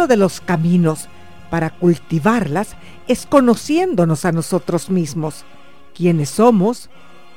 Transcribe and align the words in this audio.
Uno 0.00 0.06
de 0.06 0.16
los 0.16 0.40
caminos 0.40 1.08
para 1.50 1.68
cultivarlas 1.68 2.74
es 3.06 3.26
conociéndonos 3.26 4.24
a 4.24 4.32
nosotros 4.32 4.88
mismos, 4.88 5.44
quiénes 5.94 6.30
somos, 6.30 6.88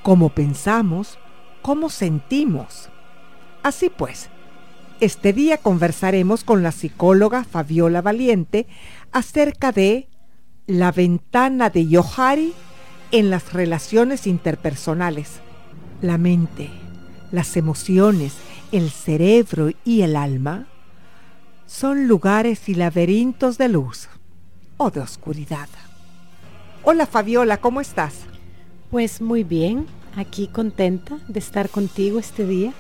cómo 0.02 0.30
pensamos, 0.30 1.18
cómo 1.62 1.90
sentimos. 1.90 2.88
Así 3.64 3.90
pues, 3.90 4.30
este 5.02 5.34
día 5.34 5.58
conversaremos 5.58 6.46
con 6.46 6.64
la 6.64 6.72
psicóloga 6.72 7.44
Fabiola 7.44 8.02
Valiente 8.02 8.66
acerca 9.12 9.74
de 9.74 10.08
la 10.66 10.94
ventana 10.94 11.70
de 11.70 11.86
Yohari 11.88 12.54
en 13.12 13.30
las 13.30 13.52
relaciones 13.52 14.26
interpersonales. 14.26 15.42
La 16.02 16.18
mente, 16.18 16.70
las 17.30 17.58
emociones, 17.58 18.36
el 18.72 18.90
cerebro 18.90 19.70
y 19.84 20.04
el 20.04 20.16
alma 20.16 20.68
son 21.66 22.08
lugares 22.08 22.68
y 22.70 22.76
laberintos 22.76 23.58
de 23.58 23.70
luz 23.70 24.08
o 24.78 24.92
de 24.92 25.00
oscuridad. 25.00 25.70
Hola 26.84 27.06
Fabiola, 27.06 27.58
¿cómo 27.58 27.82
estás? 27.82 28.16
Pues 28.92 29.22
muy 29.22 29.44
bien, 29.44 29.88
aquí 30.16 30.48
contenta 30.48 31.18
de 31.28 31.40
estar 31.40 31.70
contigo 31.70 32.20
este 32.20 32.46
día. 32.46 32.74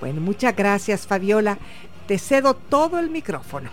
Bueno, 0.00 0.20
muchas 0.20 0.54
gracias 0.54 1.06
Fabiola. 1.06 1.58
Te 2.06 2.18
cedo 2.18 2.54
todo 2.54 2.98
el 2.98 3.10
micrófono. 3.10 3.70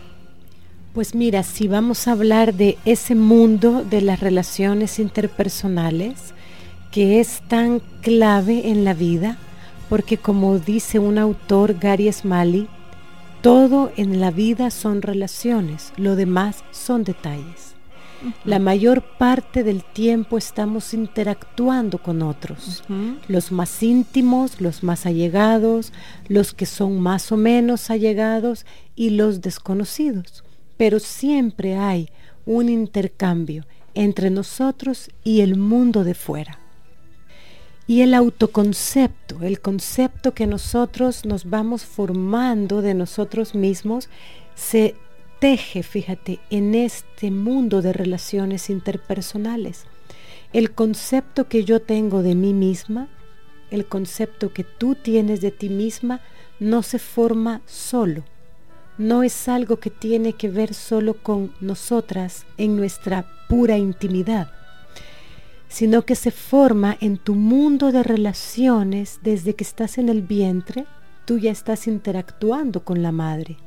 Pues 0.93 1.13
mira, 1.13 1.43
si 1.43 1.67
vamos 1.67 2.07
a 2.07 2.13
hablar 2.13 2.53
de 2.53 2.77
ese 2.85 3.13
mundo 3.13 3.83
de 3.83 4.01
las 4.01 4.19
relaciones 4.19 4.99
interpersonales 4.99 6.33
que 6.91 7.19
es 7.19 7.41
tan 7.47 7.79
clave 8.01 8.69
en 8.69 8.83
la 8.83 8.93
vida, 8.93 9.37
porque 9.89 10.17
como 10.17 10.57
dice 10.57 10.99
un 10.99 11.17
autor, 11.17 11.77
Gary 11.79 12.11
Smalley, 12.11 12.67
todo 13.41 13.91
en 13.97 14.19
la 14.19 14.31
vida 14.31 14.71
son 14.71 15.01
relaciones, 15.01 15.93
lo 15.97 16.15
demás 16.15 16.63
son 16.71 17.03
detalles. 17.03 17.75
La 18.43 18.57
mayor 18.57 19.03
parte 19.17 19.63
del 19.63 19.83
tiempo 19.83 20.39
estamos 20.39 20.93
interactuando 20.95 21.99
con 21.99 22.23
otros, 22.23 22.83
los 23.27 23.51
más 23.51 23.83
íntimos, 23.83 24.59
los 24.59 24.81
más 24.81 25.05
allegados, 25.05 25.93
los 26.27 26.53
que 26.53 26.65
son 26.65 26.99
más 26.99 27.31
o 27.31 27.37
menos 27.37 27.91
allegados 27.91 28.65
y 28.95 29.11
los 29.11 29.41
desconocidos. 29.41 30.43
Pero 30.77 30.99
siempre 30.99 31.77
hay 31.77 32.09
un 32.45 32.69
intercambio 32.69 33.65
entre 33.93 34.31
nosotros 34.31 35.11
y 35.23 35.41
el 35.41 35.55
mundo 35.55 36.03
de 36.03 36.15
fuera. 36.15 36.59
Y 37.87 38.01
el 38.01 38.13
autoconcepto, 38.13 39.41
el 39.41 39.61
concepto 39.61 40.33
que 40.33 40.45
nosotros 40.45 41.25
nos 41.25 41.49
vamos 41.49 41.85
formando 41.85 42.81
de 42.81 42.93
nosotros 42.93 43.55
mismos, 43.55 44.09
se 44.55 44.95
teje, 45.39 45.83
fíjate, 45.83 46.39
en 46.49 46.75
este 46.75 47.31
mundo 47.31 47.81
de 47.81 47.93
relaciones 47.93 48.69
interpersonales. 48.69 49.85
El 50.51 50.71
concepto 50.71 51.47
que 51.47 51.63
yo 51.63 51.81
tengo 51.81 52.23
de 52.23 52.35
mí 52.35 52.53
misma, 52.53 53.07
el 53.71 53.85
concepto 53.85 54.51
que 54.51 54.65
tú 54.65 54.95
tienes 54.95 55.39
de 55.39 55.51
ti 55.51 55.69
misma, 55.69 56.19
no 56.59 56.83
se 56.83 56.99
forma 56.99 57.61
solo. 57.65 58.23
No 58.97 59.23
es 59.23 59.47
algo 59.47 59.77
que 59.77 59.91
tiene 59.91 60.33
que 60.33 60.49
ver 60.49 60.73
solo 60.73 61.13
con 61.13 61.53
nosotras 61.61 62.45
en 62.57 62.75
nuestra 62.75 63.25
pura 63.47 63.77
intimidad, 63.77 64.51
sino 65.67 66.03
que 66.03 66.15
se 66.15 66.31
forma 66.31 66.97
en 67.01 67.17
tu 67.17 67.35
mundo 67.35 67.91
de 67.91 68.03
relaciones 68.03 69.19
desde 69.21 69.55
que 69.55 69.63
estás 69.63 69.97
en 69.97 70.09
el 70.09 70.21
vientre, 70.21 70.85
tú 71.25 71.37
ya 71.37 71.51
estás 71.51 71.87
interactuando 71.87 72.83
con 72.83 73.01
la 73.01 73.11
madre 73.11 73.57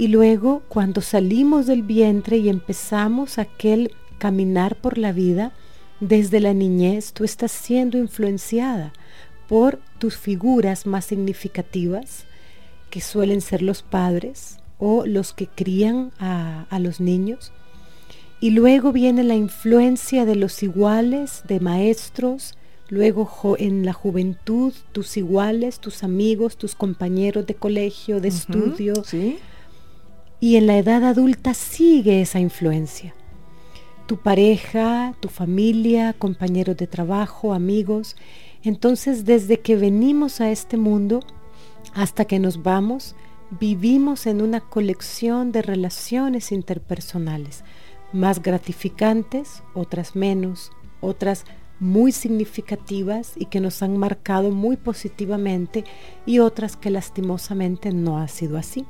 y 0.00 0.08
luego 0.08 0.62
cuando 0.70 1.02
salimos 1.02 1.66
del 1.66 1.82
vientre 1.82 2.38
y 2.38 2.48
empezamos 2.48 3.38
aquel 3.38 3.92
caminar 4.16 4.76
por 4.76 4.96
la 4.96 5.12
vida, 5.12 5.52
desde 6.00 6.40
la 6.40 6.54
niñez 6.54 7.12
tú 7.12 7.22
estás 7.22 7.52
siendo 7.52 7.98
influenciada 7.98 8.94
por 9.46 9.78
tus 9.98 10.16
figuras 10.16 10.86
más 10.86 11.04
significativas, 11.04 12.24
que 12.88 13.02
suelen 13.02 13.42
ser 13.42 13.60
los 13.60 13.82
padres 13.82 14.56
o 14.78 15.04
los 15.04 15.34
que 15.34 15.48
crían 15.48 16.12
a, 16.18 16.64
a 16.70 16.78
los 16.78 16.98
niños. 16.98 17.52
Y 18.40 18.50
luego 18.50 18.92
viene 18.92 19.22
la 19.22 19.36
influencia 19.36 20.24
de 20.24 20.34
los 20.34 20.62
iguales, 20.62 21.42
de 21.46 21.60
maestros, 21.60 22.54
luego 22.88 23.56
en 23.58 23.84
la 23.84 23.92
juventud, 23.92 24.72
tus 24.92 25.16
iguales, 25.16 25.78
tus 25.78 26.02
amigos, 26.02 26.56
tus 26.56 26.74
compañeros 26.74 27.46
de 27.46 27.54
colegio, 27.54 28.20
de 28.20 28.28
estudio. 28.28 28.94
Y 30.40 30.56
en 30.56 30.66
la 30.66 30.78
edad 30.78 31.04
adulta 31.04 31.52
sigue 31.52 32.22
esa 32.22 32.40
influencia. 32.40 33.14
Tu 34.06 34.16
pareja, 34.16 35.14
tu 35.20 35.28
familia, 35.28 36.14
compañeros 36.14 36.76
de 36.78 36.86
trabajo, 36.86 37.52
amigos. 37.52 38.16
Entonces, 38.64 39.24
desde 39.24 39.60
que 39.60 39.76
venimos 39.76 40.40
a 40.40 40.50
este 40.50 40.78
mundo 40.78 41.20
hasta 41.94 42.24
que 42.24 42.38
nos 42.38 42.62
vamos, 42.62 43.14
vivimos 43.50 44.26
en 44.26 44.40
una 44.42 44.60
colección 44.60 45.52
de 45.52 45.62
relaciones 45.62 46.52
interpersonales, 46.52 47.64
más 48.12 48.42
gratificantes, 48.42 49.62
otras 49.74 50.16
menos, 50.16 50.72
otras 51.00 51.44
muy 51.78 52.12
significativas 52.12 53.32
y 53.36 53.46
que 53.46 53.60
nos 53.60 53.82
han 53.82 53.96
marcado 53.96 54.50
muy 54.50 54.76
positivamente 54.76 55.84
y 56.26 56.38
otras 56.40 56.76
que 56.76 56.90
lastimosamente 56.90 57.92
no 57.92 58.18
ha 58.18 58.28
sido 58.28 58.58
así. 58.58 58.84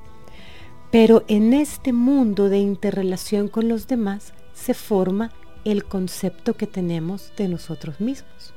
Pero 0.91 1.25
en 1.29 1.55
este 1.55 1.93
mundo 1.93 2.49
de 2.49 2.59
interrelación 2.59 3.49
con 3.49 3.69
los 3.69 3.87
demás 3.87 4.35
se 4.55 4.75
forma 4.75 5.33
el 5.65 5.85
concepto 5.85 6.55
que 6.55 6.67
tenemos 6.67 7.33
de 7.37 7.49
nosotros 7.49 8.01
mismos. 8.01 8.53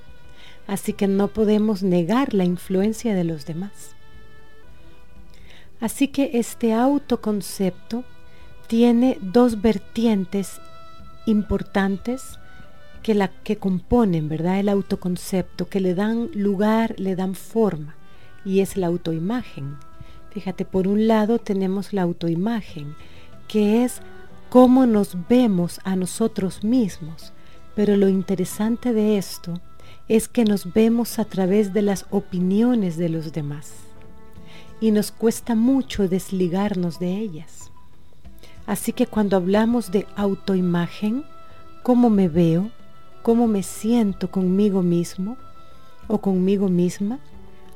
Así 0.66 0.94
que 0.94 1.08
no 1.08 1.28
podemos 1.28 1.84
negar 1.84 2.34
la 2.34 2.46
influencia 2.46 3.14
de 3.14 3.24
los 3.24 3.46
demás. 3.46 3.96
Así 5.80 6.08
que 6.08 6.32
este 6.34 6.74
autoconcepto 6.74 8.06
tiene 8.74 9.20
dos 9.22 9.62
vertientes 9.62 10.60
importantes 11.28 12.40
que 13.04 13.14
la 13.14 13.28
que 13.28 13.58
componen, 13.58 14.30
¿verdad? 14.30 14.60
El 14.60 14.68
autoconcepto, 14.68 15.70
que 15.70 15.80
le 15.80 15.94
dan 15.94 16.32
lugar, 16.34 16.96
le 16.98 17.16
dan 17.16 17.36
forma, 17.36 17.96
y 18.44 18.62
es 18.62 18.76
la 18.76 18.88
autoimagen. 18.88 19.78
Fíjate, 20.32 20.66
por 20.66 20.88
un 20.88 21.08
lado 21.08 21.38
tenemos 21.38 21.94
la 21.94 22.02
autoimagen, 22.02 22.96
que 23.48 23.84
es 23.84 24.02
cómo 24.50 24.88
nos 24.88 25.18
vemos 25.30 25.80
a 25.84 25.96
nosotros 25.96 26.64
mismos, 26.64 27.32
pero 27.76 27.96
lo 27.96 28.10
interesante 28.10 28.92
de 28.92 29.20
esto 29.20 29.62
es 30.08 30.28
que 30.28 30.46
nos 30.46 30.74
vemos 30.74 31.20
a 31.20 31.26
través 31.26 31.74
de 31.74 31.84
las 31.84 32.08
opiniones 32.10 32.98
de 32.98 33.10
los 33.10 33.34
demás 33.34 33.72
y 34.82 34.90
nos 34.90 35.12
cuesta 35.12 35.54
mucho 35.54 36.08
desligarnos 36.08 36.98
de 36.98 37.12
ellas. 37.20 37.73
Así 38.66 38.94
que 38.94 39.08
cuando 39.08 39.38
hablamos 39.38 39.92
de 39.92 40.08
autoimagen, 40.16 41.26
cómo 41.84 42.10
me 42.10 42.30
veo, 42.30 42.72
cómo 43.22 43.48
me 43.48 43.64
siento 43.64 44.32
conmigo 44.32 44.82
mismo 44.82 45.38
o 46.08 46.20
conmigo 46.20 46.70
misma, 46.70 47.20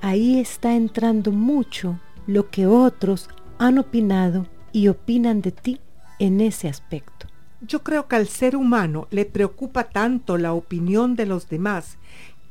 ahí 0.01 0.39
está 0.39 0.75
entrando 0.75 1.31
mucho 1.31 1.99
lo 2.25 2.49
que 2.49 2.67
otros 2.67 3.29
han 3.57 3.79
opinado 3.79 4.47
y 4.71 4.87
opinan 4.87 5.41
de 5.41 5.51
ti 5.51 5.79
en 6.19 6.41
ese 6.41 6.67
aspecto. 6.67 7.27
Yo 7.61 7.83
creo 7.83 8.07
que 8.07 8.15
al 8.15 8.27
ser 8.27 8.55
humano 8.55 9.07
le 9.09 9.25
preocupa 9.25 9.85
tanto 9.85 10.37
la 10.37 10.53
opinión 10.53 11.15
de 11.15 11.25
los 11.25 11.49
demás 11.49 11.97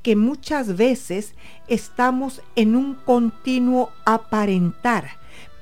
que 0.02 0.16
muchas 0.16 0.76
veces 0.76 1.34
estamos 1.68 2.42
en 2.54 2.76
un 2.76 2.94
continuo 2.94 3.90
aparentar 4.04 5.08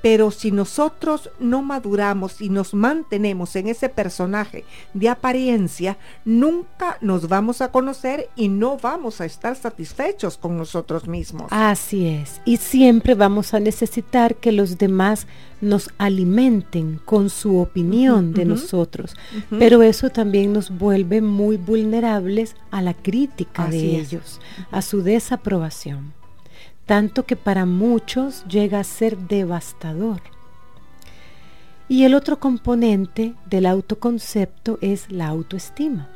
pero 0.05 0.29
si 0.29 0.51
nosotros 0.51 1.31
no 1.39 1.63
maduramos 1.63 2.39
y 2.39 2.49
nos 2.49 2.75
mantenemos 2.75 3.55
en 3.55 3.65
ese 3.65 3.89
personaje 3.89 4.63
de 4.93 5.09
apariencia, 5.09 5.97
nunca 6.25 6.99
nos 7.01 7.27
vamos 7.27 7.59
a 7.61 7.71
conocer 7.71 8.29
y 8.35 8.47
no 8.47 8.77
vamos 8.77 9.19
a 9.19 9.25
estar 9.25 9.55
satisfechos 9.55 10.37
con 10.37 10.57
nosotros 10.57 11.07
mismos. 11.07 11.47
Así 11.49 12.05
es. 12.05 12.39
Y 12.45 12.57
siempre 12.57 13.15
vamos 13.15 13.55
a 13.55 13.59
necesitar 13.59 14.35
que 14.35 14.51
los 14.51 14.77
demás 14.77 15.25
nos 15.59 15.89
alimenten 15.97 17.01
con 17.03 17.31
su 17.31 17.57
opinión 17.57 18.31
de 18.31 18.45
nosotros. 18.45 19.15
Pero 19.49 19.81
eso 19.81 20.11
también 20.11 20.53
nos 20.53 20.69
vuelve 20.69 21.19
muy 21.19 21.57
vulnerables 21.57 22.55
a 22.69 22.83
la 22.83 22.93
crítica 22.93 23.65
de 23.65 23.97
ellos, 23.97 24.39
a 24.69 24.83
su 24.83 25.01
desaprobación 25.01 26.13
tanto 26.85 27.25
que 27.25 27.35
para 27.35 27.65
muchos 27.65 28.45
llega 28.45 28.79
a 28.79 28.83
ser 28.83 29.17
devastador. 29.17 30.21
Y 31.87 32.03
el 32.03 32.15
otro 32.15 32.39
componente 32.39 33.33
del 33.45 33.65
autoconcepto 33.65 34.79
es 34.81 35.11
la 35.11 35.27
autoestima, 35.27 36.09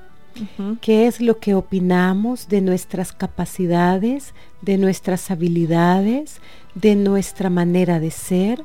que 0.82 1.06
es 1.06 1.22
lo 1.22 1.40
que 1.40 1.54
opinamos 1.54 2.48
de 2.48 2.62
nuestras 2.62 3.12
capacidades, 3.12 4.34
de 4.62 4.78
nuestras 4.78 5.30
habilidades, 5.30 6.42
de 6.74 6.96
nuestra 6.96 7.50
manera 7.50 8.00
de 8.00 8.10
ser, 8.10 8.64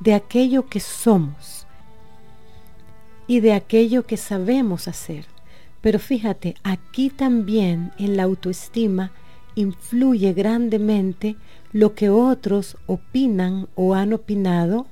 de 0.00 0.14
aquello 0.14 0.66
que 0.66 0.80
somos 0.80 1.66
y 3.26 3.40
de 3.40 3.52
aquello 3.52 4.06
que 4.06 4.16
sabemos 4.16 4.88
hacer. 4.88 5.26
Pero 5.80 5.98
fíjate, 5.98 6.54
aquí 6.62 7.10
también 7.10 7.92
en 7.98 8.16
la 8.16 8.24
autoestima 8.24 9.12
influye 9.56 10.32
grandemente 10.32 11.34
lo 11.72 11.94
que 11.94 12.08
otros 12.08 12.76
opinan 12.86 13.68
o 13.74 13.94
han 13.94 14.12
opinado 14.12 14.86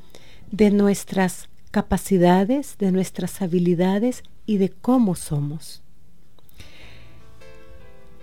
de 0.50 0.70
nuestras 0.70 1.49
capacidades, 1.70 2.76
de 2.78 2.90
nuestras 2.90 3.40
habilidades 3.40 4.22
y 4.46 4.56
de 4.58 4.70
cómo 4.70 5.14
somos. 5.14 5.82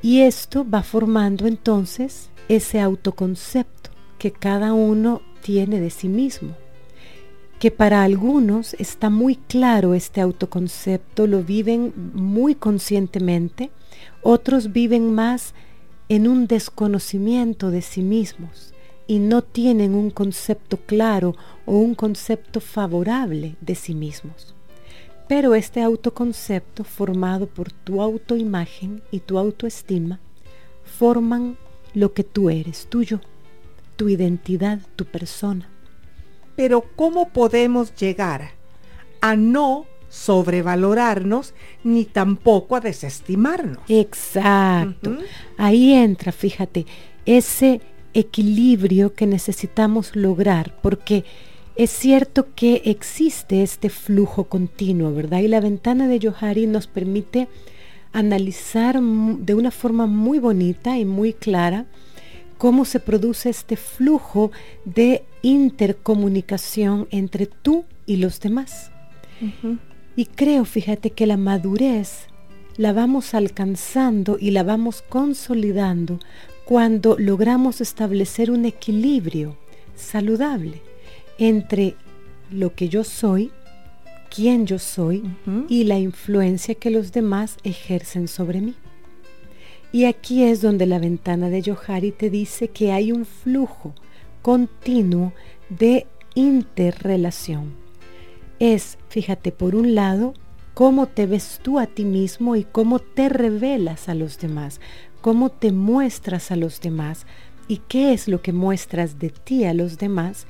Y 0.02 0.22
esto 0.22 0.68
va 0.68 0.84
formando 0.84 1.48
entonces 1.48 2.30
ese 2.50 2.80
autoconcepto 2.80 3.92
que 4.18 4.32
cada 4.32 4.74
uno 4.74 5.22
tiene 5.42 5.80
de 5.80 5.90
sí 5.90 6.08
mismo, 6.08 6.56
que 7.60 7.72
para 7.72 8.04
algunos 8.04 8.74
está 8.76 9.10
muy 9.10 9.36
claro 9.36 9.94
este 9.94 10.22
autoconcepto, 10.22 11.28
lo 11.28 11.44
viven 11.44 11.94
muy 12.14 12.56
conscientemente, 12.56 13.70
otros 14.24 14.72
viven 14.72 15.14
más 15.14 15.54
en 16.12 16.28
un 16.28 16.46
desconocimiento 16.46 17.72
de 17.72 17.82
sí 17.82 18.02
mismos 18.02 18.74
y 19.08 19.20
no 19.20 19.42
tienen 19.42 19.96
un 19.96 20.12
concepto 20.12 20.76
claro 20.76 21.38
o 21.66 21.78
un 21.78 21.96
concepto 21.96 22.60
favorable 22.60 23.56
de 23.62 23.76
sí 23.76 23.96
mismos. 23.96 24.54
Pero 25.30 25.56
este 25.56 25.82
autoconcepto 25.82 26.84
formado 26.84 27.48
por 27.48 27.72
tu 27.72 28.02
autoimagen 28.02 29.02
y 29.10 29.22
tu 29.22 29.38
autoestima 29.38 30.20
forman 30.84 31.58
lo 31.94 32.12
que 32.12 32.26
tú 32.26 32.50
eres, 32.50 32.88
tuyo, 32.88 33.22
tu 33.96 34.10
identidad, 34.10 34.82
tu 34.98 35.06
persona. 35.06 35.70
Pero 36.58 36.84
¿cómo 36.98 37.30
podemos 37.30 37.96
llegar 37.96 38.52
a 39.22 39.38
no 39.38 39.86
sobrevalorarnos 40.12 41.54
ni 41.86 42.04
tampoco 42.04 42.76
a 42.76 42.82
desestimarnos. 42.82 43.80
Exacto. 43.88 45.18
Ahí 45.58 45.94
entra, 45.94 46.34
fíjate, 46.34 46.86
ese 47.26 47.80
equilibrio 48.14 49.14
que 49.14 49.26
necesitamos 49.26 50.14
lograr, 50.18 50.76
porque 50.82 51.24
es 51.78 51.92
cierto 51.92 52.48
que 52.56 52.82
existe 52.86 53.64
este 53.64 53.90
flujo 53.90 54.44
continuo, 54.50 55.14
¿verdad? 55.14 55.40
Y 55.40 55.48
la 55.48 55.62
ventana 55.62 56.10
de 56.10 56.20
Johari 56.22 56.68
nos 56.68 56.88
permite 56.88 57.48
analizar 58.12 59.00
de 59.02 59.54
una 59.54 59.72
forma 59.72 60.08
muy 60.08 60.40
bonita 60.40 60.98
y 60.98 61.06
muy 61.06 61.32
clara 61.32 61.86
cómo 62.58 62.84
se 62.84 63.00
produce 63.00 63.50
este 63.50 63.78
flujo 63.78 64.52
de 64.84 65.24
intercomunicación 65.42 67.08
entre 67.12 67.46
tú 67.46 67.86
y 68.06 68.18
los 68.18 68.42
demás. 68.42 68.92
Y 70.16 70.26
creo, 70.26 70.66
fíjate, 70.66 71.12
que 71.12 71.26
la 71.26 71.38
madurez 71.38 72.28
la 72.78 72.94
vamos 72.94 73.34
alcanzando 73.34 74.38
y 74.40 74.52
la 74.52 74.64
vamos 74.64 75.02
consolidando 75.02 76.20
cuando 76.66 77.18
logramos 77.18 77.82
establecer 77.82 78.52
un 78.52 78.66
equilibrio 78.66 79.58
saludable 79.96 80.82
entre 81.38 81.96
lo 82.50 82.74
que 82.76 82.90
yo 82.90 83.04
soy, 83.04 83.52
quién 84.34 84.66
yo 84.66 84.80
soy 84.80 85.24
y 85.68 85.84
la 85.86 86.00
influencia 86.00 86.76
que 86.76 86.90
los 86.90 87.12
demás 87.12 87.58
ejercen 87.64 88.28
sobre 88.28 88.62
mí. 88.62 88.76
Y 89.92 90.06
aquí 90.06 90.44
es 90.44 90.62
donde 90.62 90.86
la 90.86 91.00
ventana 91.00 91.50
de 91.50 91.62
Yohari 91.62 92.12
te 92.12 92.30
dice 92.30 92.70
que 92.70 92.94
hay 92.94 93.12
un 93.12 93.26
flujo 93.26 93.94
continuo 94.42 95.34
de 95.70 96.08
interrelación 96.36 97.81
es, 98.62 99.00
fíjate, 99.10 99.52
por 99.52 99.76
un 99.76 99.96
lado, 99.96 100.36
cómo 100.76 101.08
te 101.08 101.26
ves 101.26 101.60
tú 101.64 101.80
a 101.80 101.88
ti 101.88 102.06
mismo 102.06 102.56
y 102.56 102.64
cómo 102.64 103.00
te 103.00 103.28
revelas 103.28 104.08
a 104.08 104.14
los 104.14 104.38
demás, 104.38 104.80
cómo 105.22 105.50
te 105.50 105.72
muestras 105.72 106.52
a 106.52 106.56
los 106.56 106.80
demás 106.80 107.26
y 107.68 107.78
qué 107.78 108.14
es 108.14 108.28
lo 108.28 108.44
que 108.44 108.54
muestras 108.54 109.18
de 109.18 109.32
ti 109.32 109.66
a 109.66 109.74
los 109.74 109.98
demás. 109.98 110.46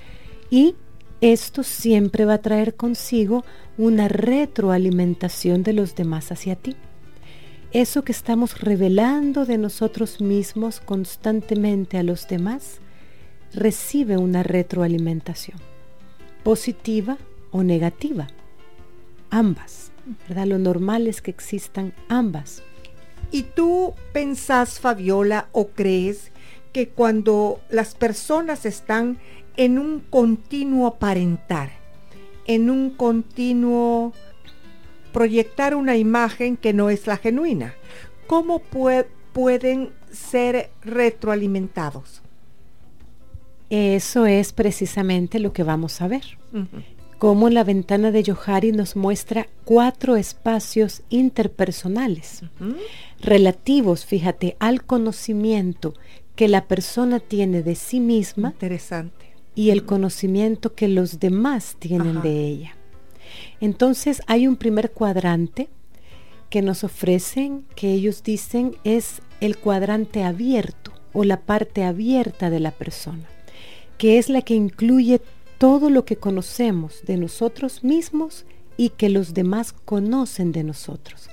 Y 0.50 0.76
esto 1.22 1.64
siempre 1.64 2.26
va 2.26 2.34
a 2.34 2.42
traer 2.42 2.76
consigo 2.76 3.46
una 3.78 4.10
retroalimentación 4.10 5.64
de 5.64 5.72
los 5.72 5.96
demás 5.96 6.34
hacia 6.34 6.58
ti. 6.58 6.76
eso 7.72 8.04
que 8.04 8.12
estamos 8.12 8.60
revelando 8.60 9.46
de 9.46 9.58
nosotros 9.58 10.20
mismos 10.20 10.82
constantemente 10.82 11.98
a 11.98 12.04
los 12.04 12.28
demás 12.28 12.82
recibe 13.54 14.18
una 14.18 14.44
retroalimentación, 14.44 15.58
positiva 16.44 17.18
o 17.52 17.64
negativa, 17.64 18.28
ambas, 19.30 19.92
¿verdad? 20.28 20.48
Lo 20.48 20.58
normal 20.58 21.08
es 21.08 21.22
que 21.22 21.32
existan 21.32 21.94
ambas. 22.10 22.64
¿Y 23.32 23.44
tú 23.44 23.94
pensás, 24.14 24.80
Fabiola, 24.80 25.48
o 25.52 25.70
crees 25.70 26.32
que 26.74 26.90
cuando 26.90 27.62
las 27.70 27.96
personas 27.96 28.66
están 28.66 29.20
en 29.58 29.78
un 29.78 30.00
continuo 30.00 30.88
aparentar, 30.88 31.72
en 32.48 32.70
un 32.70 32.90
continuo 32.92 34.14
proyectar 35.12 35.76
una 35.76 35.98
imagen 35.98 36.58
que 36.58 36.74
no 36.74 36.90
es 36.90 37.08
la 37.08 37.18
genuina. 37.18 37.76
¿Cómo 38.28 38.60
pueden 39.34 39.90
ser 40.12 40.72
retroalimentados? 40.82 42.22
Eso 43.70 44.26
es 44.26 44.54
precisamente 44.54 45.40
lo 45.40 45.54
que 45.54 45.64
vamos 45.64 46.02
a 46.02 46.08
ver. 46.08 46.24
Cómo 47.22 47.52
la 47.52 47.64
ventana 47.64 48.10
de 48.10 48.24
Yohari 48.24 48.72
nos 48.72 48.96
muestra 48.96 49.48
cuatro 49.64 50.16
espacios 50.16 51.04
interpersonales, 51.12 52.42
relativos, 53.20 54.08
fíjate, 54.08 54.58
al 54.58 54.84
conocimiento 54.84 55.94
que 56.36 56.48
la 56.48 56.66
persona 56.66 57.20
tiene 57.20 57.62
de 57.62 57.76
sí 57.76 58.00
misma. 58.00 58.48
Interesante. 58.54 59.36
Y 59.54 59.70
el 59.70 59.86
conocimiento 59.86 60.74
que 60.74 60.88
los 60.88 61.20
demás 61.20 61.76
tienen 61.78 62.24
de 62.24 62.48
ella. 62.48 62.76
Entonces 63.60 64.24
hay 64.26 64.48
un 64.48 64.56
primer 64.56 64.90
cuadrante 64.90 65.70
que 66.50 66.64
nos 66.64 66.84
ofrecen, 66.84 67.66
que 67.76 67.94
ellos 67.94 68.24
dicen 68.24 68.78
es 68.84 69.22
el 69.42 69.60
cuadrante 69.60 70.24
abierto 70.24 70.92
o 71.14 71.24
la 71.24 71.40
parte 71.42 71.84
abierta 71.84 72.50
de 72.50 72.62
la 72.62 72.72
persona, 72.72 73.30
que 74.00 74.18
es 74.18 74.28
la 74.28 74.42
que 74.42 74.56
incluye 74.56 75.22
todo 75.62 75.92
lo 75.92 76.06
que 76.06 76.16
conocemos 76.16 77.04
de 77.06 77.18
nosotros 77.18 77.84
mismos 77.84 78.46
y 78.78 78.90
que 78.90 79.10
los 79.10 79.36
demás 79.36 79.74
conocen 79.74 80.52
de 80.52 80.64
nosotros. 80.64 81.30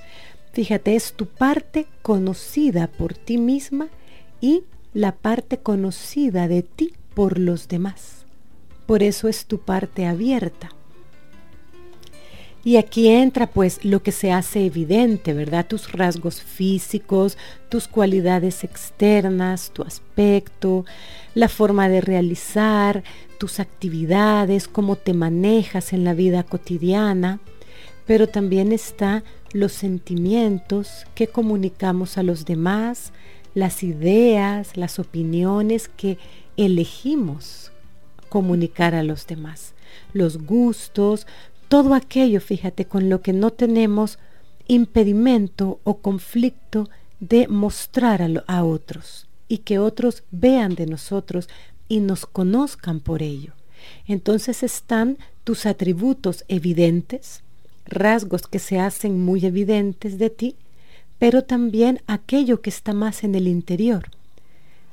Fíjate, 0.53 0.95
es 0.95 1.13
tu 1.13 1.25
parte 1.25 1.87
conocida 2.03 2.85
por 2.85 3.15
ti 3.15 3.39
misma 3.39 3.87
y 4.39 4.65
la 4.93 5.15
parte 5.15 5.57
conocida 5.57 6.47
de 6.47 6.61
ti 6.61 6.93
por 7.15 7.39
los 7.39 7.69
demás. 7.69 8.27
Por 8.85 9.01
eso 9.01 9.29
es 9.29 9.47
tu 9.47 9.61
parte 9.61 10.05
abierta. 10.05 10.69
Y 12.63 12.75
aquí 12.75 13.07
entra 13.07 13.47
pues 13.47 13.85
lo 13.85 14.03
que 14.03 14.11
se 14.11 14.31
hace 14.31 14.65
evidente, 14.65 15.33
¿verdad? 15.33 15.65
Tus 15.65 15.91
rasgos 15.91 16.41
físicos, 16.41 17.37
tus 17.69 17.87
cualidades 17.87 18.63
externas, 18.63 19.71
tu 19.71 19.83
aspecto, 19.83 20.85
la 21.35 21.47
forma 21.47 21.87
de 21.87 22.01
realizar, 22.01 23.03
tus 23.37 23.61
actividades, 23.61 24.67
cómo 24.67 24.97
te 24.97 25.13
manejas 25.13 25.93
en 25.93 26.03
la 26.03 26.13
vida 26.13 26.43
cotidiana, 26.43 27.39
pero 28.05 28.27
también 28.27 28.73
está 28.73 29.23
los 29.53 29.71
sentimientos 29.71 31.05
que 31.15 31.27
comunicamos 31.27 32.17
a 32.17 32.23
los 32.23 32.45
demás, 32.45 33.13
las 33.53 33.83
ideas, 33.83 34.75
las 34.75 34.99
opiniones 34.99 35.87
que 35.87 36.17
elegimos 36.57 37.71
comunicar 38.27 38.93
a 38.93 39.03
los 39.03 39.25
demás, 39.25 39.73
los 40.13 40.37
gustos, 40.43 41.25
todo 41.69 41.93
aquello, 41.93 42.41
fíjate, 42.41 42.85
con 42.85 43.09
lo 43.09 43.21
que 43.21 43.31
no 43.31 43.51
tenemos 43.51 44.17
impedimento 44.67 45.79
o 45.83 45.99
conflicto 45.99 46.89
de 47.19 47.47
mostrar 47.47 48.21
a, 48.47 48.63
otros 48.63 49.27
y 49.47 49.59
que 49.59 49.77
otros 49.77 50.23
vean 50.31 50.75
de 50.75 50.87
nosotros 50.87 51.47
y 51.87 51.99
nos 51.99 52.25
conozcan 52.25 52.99
por 52.99 53.21
ello. 53.21 53.53
Entonces 54.07 54.63
están 54.63 55.17
tus 55.43 55.65
atributos 55.65 56.43
evidentes, 56.47 57.43
rasgos 57.85 58.47
que 58.47 58.59
se 58.59 58.79
hacen 58.79 59.23
muy 59.23 59.45
evidentes 59.45 60.17
de 60.17 60.29
ti, 60.29 60.55
pero 61.19 61.43
también 61.43 62.01
aquello 62.07 62.61
que 62.61 62.69
está 62.69 62.93
más 62.93 63.23
en 63.23 63.35
el 63.35 63.47
interior, 63.47 64.09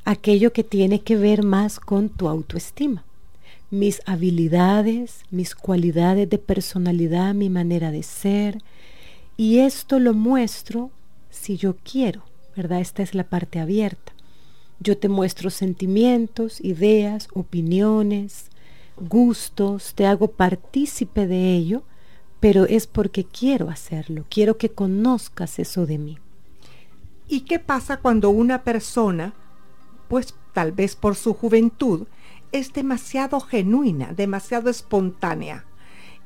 aquello 0.04 0.52
que 0.52 0.64
tiene 0.64 1.00
que 1.00 1.16
ver 1.16 1.42
más 1.42 1.80
con 1.80 2.10
tu 2.10 2.28
autoestima 2.28 3.04
mis 3.70 4.00
habilidades, 4.06 5.24
mis 5.30 5.54
cualidades 5.54 6.28
de 6.28 6.38
personalidad, 6.38 7.34
mi 7.34 7.50
manera 7.50 7.90
de 7.90 8.02
ser. 8.02 8.62
Y 9.36 9.58
esto 9.58 9.98
lo 9.98 10.14
muestro 10.14 10.90
si 11.30 11.56
yo 11.56 11.76
quiero, 11.76 12.22
¿verdad? 12.56 12.80
Esta 12.80 13.02
es 13.02 13.14
la 13.14 13.24
parte 13.24 13.58
abierta. 13.58 14.12
Yo 14.78 14.98
te 14.98 15.08
muestro 15.08 15.50
sentimientos, 15.50 16.60
ideas, 16.60 17.28
opiniones, 17.34 18.50
gustos, 18.96 19.94
te 19.94 20.06
hago 20.06 20.32
partícipe 20.32 21.26
de 21.26 21.54
ello, 21.54 21.82
pero 22.40 22.66
es 22.66 22.86
porque 22.86 23.24
quiero 23.24 23.70
hacerlo, 23.70 24.24
quiero 24.28 24.58
que 24.58 24.70
conozcas 24.70 25.58
eso 25.58 25.86
de 25.86 25.98
mí. 25.98 26.18
¿Y 27.28 27.40
qué 27.40 27.58
pasa 27.58 27.98
cuando 27.98 28.30
una 28.30 28.62
persona, 28.62 29.34
pues 30.08 30.34
tal 30.52 30.72
vez 30.72 30.94
por 30.94 31.16
su 31.16 31.34
juventud, 31.34 32.06
es 32.52 32.72
demasiado 32.72 33.40
genuina, 33.40 34.12
demasiado 34.14 34.70
espontánea 34.70 35.64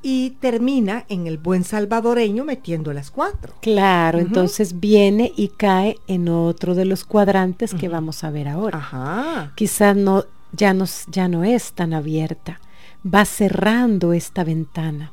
y 0.02 0.30
termina 0.40 1.04
en 1.08 1.26
el 1.26 1.38
buen 1.38 1.64
salvadoreño 1.64 2.44
metiendo 2.44 2.92
las 2.92 3.10
cuatro. 3.10 3.54
Claro, 3.60 4.18
entonces 4.18 4.80
viene 4.80 5.32
y 5.36 5.48
cae 5.48 5.98
en 6.06 6.28
otro 6.28 6.74
de 6.74 6.86
los 6.86 7.04
cuadrantes 7.04 7.74
que 7.74 7.88
vamos 7.88 8.24
a 8.24 8.30
ver 8.30 8.48
ahora. 8.48 8.78
Ajá. 8.78 9.52
Quizás 9.54 9.96
no 9.96 10.24
ya 10.52 10.74
no 10.74 10.86
ya 11.08 11.28
no 11.28 11.44
es 11.44 11.72
tan 11.72 11.92
abierta. 11.92 12.60
Va 13.02 13.24
cerrando 13.24 14.12
esta 14.12 14.44
ventana 14.44 15.12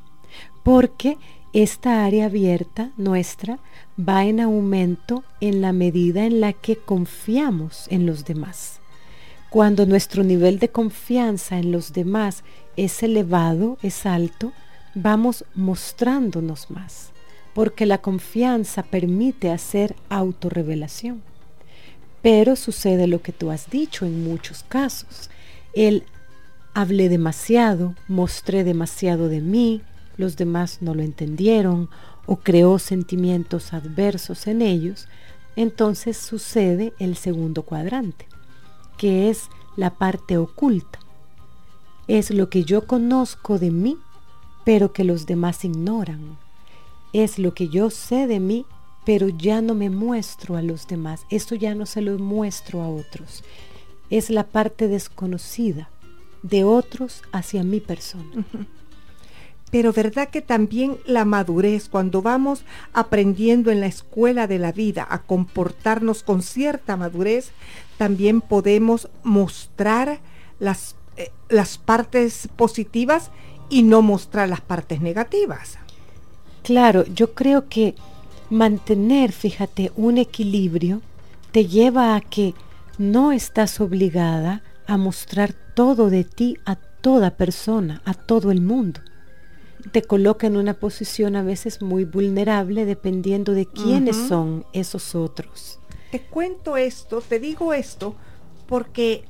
porque 0.64 1.18
esta 1.54 2.06
área 2.06 2.26
abierta 2.26 2.92
nuestra 2.98 3.60
va 3.98 4.26
en 4.26 4.40
aumento 4.40 5.24
en 5.42 5.62
la 5.62 5.74
medida 5.74 6.26
en 6.26 6.42
la 6.42 6.54
que 6.54 6.78
confiamos 6.78 7.88
en 7.90 8.06
los 8.06 8.26
demás. 8.26 8.80
Cuando 9.58 9.88
nuestro 9.88 10.24
nivel 10.24 10.60
de 10.60 10.70
confianza 10.70 11.58
en 11.58 11.72
los 11.72 11.92
demás 11.92 12.44
es 12.76 13.02
elevado, 13.02 13.80
es 13.82 14.06
alto, 14.06 14.54
vamos 14.94 15.46
mostrándonos 15.56 16.70
más, 16.70 17.10
porque 17.56 17.88
la 17.88 17.98
confianza 17.98 18.84
permite 18.84 19.50
hacer 19.50 19.96
autorrevelación. 20.10 21.24
Pero 22.22 22.56
sucede 22.56 23.08
lo 23.08 23.24
que 23.24 23.32
tú 23.32 23.50
has 23.50 23.68
dicho 23.72 24.06
en 24.06 24.24
muchos 24.24 24.62
casos. 24.62 25.32
El 25.74 26.04
hablé 26.76 27.10
demasiado, 27.10 27.96
mostré 28.08 28.64
demasiado 28.64 29.28
de 29.28 29.42
mí, 29.42 29.82
los 30.18 30.38
demás 30.38 30.84
no 30.84 30.94
lo 30.94 31.02
entendieron 31.02 31.90
o 32.28 32.36
creó 32.36 32.78
sentimientos 32.78 33.74
adversos 33.74 34.46
en 34.46 34.62
ellos, 34.62 35.08
entonces 35.56 36.16
sucede 36.16 36.94
el 37.00 37.18
segundo 37.18 37.64
cuadrante 37.64 38.27
que 38.98 39.30
es 39.30 39.50
la 39.75 39.92
parte 39.92 40.38
oculta. 40.38 41.00
Es 42.08 42.32
lo 42.32 42.50
que 42.50 42.63
yo 42.63 42.88
conozco 42.88 43.60
de 43.60 43.72
mí, 43.72 43.98
pero 44.66 44.94
que 44.94 45.04
los 45.04 45.25
demás 45.25 45.63
ignoran. 45.63 46.38
Es 47.13 47.39
lo 47.39 47.54
que 47.54 47.70
yo 47.70 47.89
sé 47.89 48.27
de 48.27 48.39
mí, 48.39 48.66
pero 49.06 49.30
ya 49.30 49.62
no 49.62 49.74
me 49.74 49.89
muestro 49.89 50.58
a 50.58 50.62
los 50.62 50.88
demás. 50.88 51.25
Esto 51.30 51.56
ya 51.56 51.75
no 51.75 51.86
se 51.86 52.01
lo 52.01 52.18
muestro 52.18 52.82
a 52.82 52.89
otros. 52.89 53.44
Es 54.10 54.30
la 54.30 54.44
parte 54.44 54.88
desconocida 54.88 55.89
de 56.44 56.63
otros 56.63 57.22
hacia 57.32 57.63
mi 57.63 57.80
persona. 57.80 58.46
Pero 59.70 59.92
verdad 59.92 60.30
que 60.30 60.42
también 60.42 60.98
la 61.06 61.26
madurez, 61.26 61.90
cuando 61.90 62.22
vamos 62.22 62.64
aprendiendo 62.94 63.70
en 63.70 63.82
la 63.82 63.88
escuela 63.88 64.48
de 64.48 64.60
la 64.60 64.72
vida 64.72 65.06
a 65.10 65.24
comportarnos 65.24 66.24
con 66.24 66.42
cierta 66.42 66.96
madurez, 66.96 67.52
también 67.98 68.40
podemos 68.40 69.10
mostrar 69.24 70.20
las, 70.60 70.96
eh, 71.18 71.32
las 71.50 71.78
partes 71.78 72.48
positivas 72.56 73.30
y 73.70 73.84
no 73.84 74.02
mostrar 74.02 74.48
las 74.48 74.62
partes 74.62 75.02
negativas. 75.02 75.78
Claro, 76.64 77.04
yo 77.06 77.34
creo 77.34 77.68
que 77.68 77.96
mantener, 78.50 79.34
fíjate, 79.34 79.92
un 79.98 80.18
equilibrio 80.18 81.02
te 81.52 81.66
lleva 81.66 82.16
a 82.16 82.22
que 82.22 82.54
no 82.98 83.34
estás 83.34 83.82
obligada 83.82 84.64
a 84.88 84.96
mostrar 84.96 85.54
todo 85.76 86.10
de 86.10 86.24
ti 86.24 86.58
a 86.66 86.76
toda 86.76 87.32
persona, 87.32 88.02
a 88.06 88.14
todo 88.14 88.52
el 88.52 88.62
mundo 88.62 89.02
te 89.92 90.02
coloca 90.02 90.48
en 90.48 90.58
una 90.58 90.74
posición 90.74 91.36
a 91.36 91.44
veces 91.44 91.82
muy 91.82 92.04
vulnerable 92.06 92.86
dependiendo 92.86 93.54
de 93.54 93.66
quiénes 93.66 94.16
son 94.16 94.66
esos 94.74 95.16
otros. 95.16 95.80
Te 96.12 96.22
cuento 96.22 96.78
esto, 96.78 97.22
te 97.22 97.40
digo 97.40 97.74
esto, 97.74 98.16
porque 98.68 99.26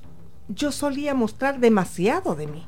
yo 0.48 0.72
solía 0.72 1.13
mostrar 1.13 1.60
demasiado 1.60 2.36
de 2.36 2.48
mí. 2.48 2.66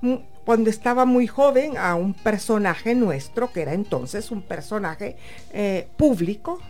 Cuando 0.44 0.70
estaba 0.70 1.04
muy 1.04 1.26
joven 1.26 1.76
a 1.76 1.94
un 1.94 2.14
personaje 2.14 2.94
nuestro, 2.94 3.52
que 3.52 3.62
era 3.62 3.74
entonces 3.74 4.30
un 4.30 4.42
personaje 4.42 5.16
eh, 5.52 5.88
público, 5.96 6.60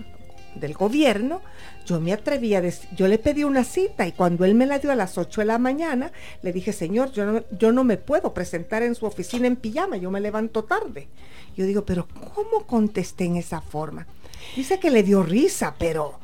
del 0.60 0.74
gobierno, 0.74 1.42
yo 1.86 2.00
me 2.00 2.12
atreví 2.12 2.54
a 2.54 2.60
decir, 2.60 2.88
yo 2.96 3.06
le 3.06 3.18
pedí 3.18 3.44
una 3.44 3.64
cita 3.64 4.06
y 4.06 4.12
cuando 4.12 4.44
él 4.44 4.54
me 4.54 4.66
la 4.66 4.78
dio 4.78 4.90
a 4.90 4.96
las 4.96 5.18
8 5.18 5.42
de 5.42 5.44
la 5.46 5.58
mañana, 5.58 6.12
le 6.42 6.52
dije, 6.52 6.72
señor, 6.72 7.12
yo 7.12 7.24
no, 7.26 7.44
yo 7.58 7.72
no 7.72 7.84
me 7.84 7.96
puedo 7.96 8.34
presentar 8.34 8.82
en 8.82 8.94
su 8.94 9.06
oficina 9.06 9.46
en 9.46 9.56
pijama, 9.56 9.96
yo 9.96 10.10
me 10.10 10.20
levanto 10.20 10.64
tarde. 10.64 11.08
Yo 11.56 11.64
digo, 11.64 11.84
pero 11.84 12.06
¿cómo 12.34 12.66
contesté 12.66 13.24
en 13.24 13.36
esa 13.36 13.60
forma? 13.60 14.06
Dice 14.54 14.78
que 14.78 14.90
le 14.90 15.02
dio 15.02 15.22
risa, 15.22 15.74
pero 15.78 16.18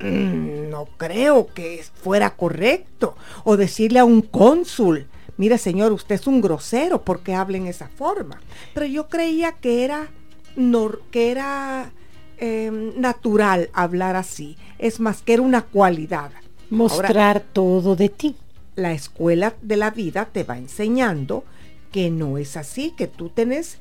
mm, 0.00 0.68
no 0.68 0.86
creo 0.96 1.46
que 1.46 1.82
fuera 1.94 2.30
correcto. 2.30 3.16
O 3.44 3.56
decirle 3.56 4.00
a 4.00 4.04
un 4.04 4.20
cónsul, 4.22 5.06
mire 5.36 5.58
señor, 5.58 5.92
usted 5.92 6.16
es 6.16 6.26
un 6.26 6.40
grosero 6.40 7.02
porque 7.02 7.34
habla 7.34 7.56
en 7.56 7.66
esa 7.66 7.88
forma. 7.88 8.40
Pero 8.74 8.86
yo 8.86 9.08
creía 9.08 9.52
que 9.52 9.84
era, 9.84 10.08
que 11.10 11.30
era 11.30 11.92
em, 12.44 13.00
natural 13.00 13.70
hablar 13.72 14.16
así. 14.16 14.56
Es 14.78 15.00
más, 15.00 15.22
que 15.22 15.34
era 15.34 15.42
una 15.42 15.62
cualidad. 15.62 16.30
Mostrar 16.70 17.40
todo 17.40 17.96
de 17.96 18.08
ti. 18.08 18.36
La 18.76 18.92
escuela 18.92 19.54
de 19.62 19.76
la 19.76 19.90
vida 19.90 20.26
te 20.32 20.44
va 20.44 20.58
enseñando 20.58 21.44
que 21.92 22.10
no 22.10 22.38
es 22.38 22.56
así, 22.56 22.92
que 22.96 23.06
tú 23.06 23.28
tenés 23.28 23.78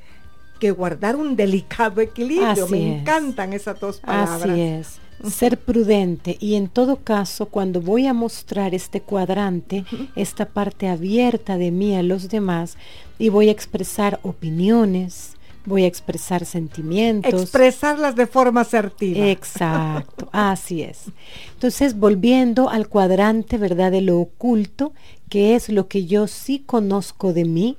que 0.60 0.72
guardar 0.72 1.16
un 1.16 1.36
delicado 1.36 2.00
equilibrio. 2.00 2.68
Me 2.68 3.00
encantan 3.00 3.54
esas 3.54 3.80
dos 3.80 4.00
palabras. 4.00 4.44
Así 4.44 4.62
es. 4.62 5.00
Ser 5.34 5.58
prudente 5.58 6.38
y 6.40 6.56
en 6.56 6.68
todo 6.68 6.98
caso 6.98 7.48
cuando 7.48 7.82
voy 7.82 8.08
a 8.08 8.14
mostrar 8.14 8.74
este 8.74 9.02
cuadrante, 9.02 9.84
esta 10.16 10.46
parte 10.46 10.88
abierta 10.88 11.58
de 11.58 11.72
mí 11.72 11.96
a 11.96 12.04
los 12.04 12.30
demás 12.30 12.78
y 13.18 13.30
voy 13.30 13.50
a 13.50 13.52
expresar 13.52 14.20
opiniones, 14.24 15.33
voy 15.66 15.84
a 15.84 15.88
expresar 15.88 16.46
sentimientos. 16.46 17.42
Expresarlas 17.42 18.16
de 18.16 18.28
forma 18.28 18.62
asertiva. 18.62 19.28
Exacto, 19.28 20.30
así 20.32 20.82
es. 20.82 21.06
Entonces, 21.54 21.98
volviendo 21.98 22.70
al 22.70 22.88
cuadrante, 22.88 23.58
¿verdad? 23.58 23.92
De 23.92 24.02
lo 24.02 24.20
oculto, 24.20 24.94
que 25.30 25.56
es 25.56 25.70
lo 25.70 25.88
que 25.88 26.06
yo 26.06 26.28
sí 26.28 26.60
conozco 26.60 27.34
de 27.34 27.46
mí, 27.46 27.78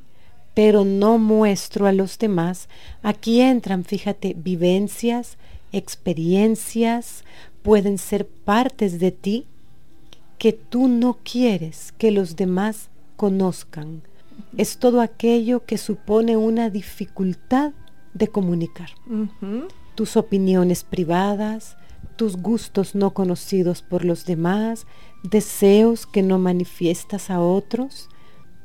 pero 0.55 0.85
no 0.85 1.19
muestro 1.19 1.87
a 1.87 1.93
los 1.93 2.19
demás. 2.19 2.69
Aquí 3.03 3.41
entran, 3.41 3.85
fíjate, 3.85 4.35
vivencias, 4.37 5.37
experiencias, 5.73 7.25
pueden 7.63 7.99
ser 7.99 8.27
partes 8.27 8.99
de 9.01 9.11
ti 9.11 9.47
que 10.39 10.53
tú 10.53 10.89
no 10.89 11.19
quieres 11.23 11.93
que 11.99 12.11
los 12.11 12.37
demás 12.37 12.89
conozcan. 13.17 14.03
Es 14.57 14.79
todo 14.79 15.01
aquello 15.01 15.65
que 15.65 15.79
supone 15.79 16.37
una 16.37 16.71
dificultad 16.71 17.73
de 18.15 18.29
comunicar. 18.29 18.91
Tus 19.95 20.17
opiniones 20.17 20.85
privadas, 20.85 21.77
tus 22.17 22.37
gustos 22.37 22.95
no 22.95 23.13
conocidos 23.13 23.83
por 23.83 24.05
los 24.05 24.25
demás, 24.25 24.87
deseos 25.23 26.07
que 26.07 26.23
no 26.23 26.39
manifiestas 26.39 27.31
a 27.31 27.41
otros, 27.41 28.09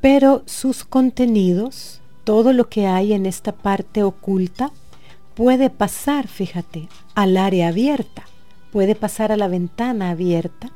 pero 0.00 0.42
sus 0.46 0.84
contenidos, 0.84 2.00
todo 2.24 2.52
lo 2.52 2.68
que 2.68 2.86
hay 2.86 3.12
en 3.12 3.26
esta 3.26 3.52
parte 3.52 4.02
oculta, 4.02 4.72
puede 5.34 5.70
pasar, 5.70 6.28
fíjate, 6.28 6.88
al 7.14 7.36
área 7.36 7.68
abierta, 7.68 8.24
puede 8.72 8.94
pasar 8.94 9.32
a 9.32 9.36
la 9.36 9.48
ventana 9.48 10.10
abierta, 10.10 10.70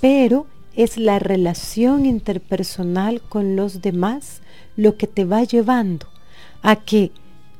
pero 0.00 0.46
es 0.76 0.98
la 0.98 1.18
relación 1.18 2.06
interpersonal 2.06 3.22
con 3.22 3.56
los 3.56 3.80
demás 3.80 4.42
lo 4.76 4.96
que 4.96 5.06
te 5.06 5.24
va 5.24 5.42
llevando 5.42 6.06
a 6.62 6.76
que 6.76 7.10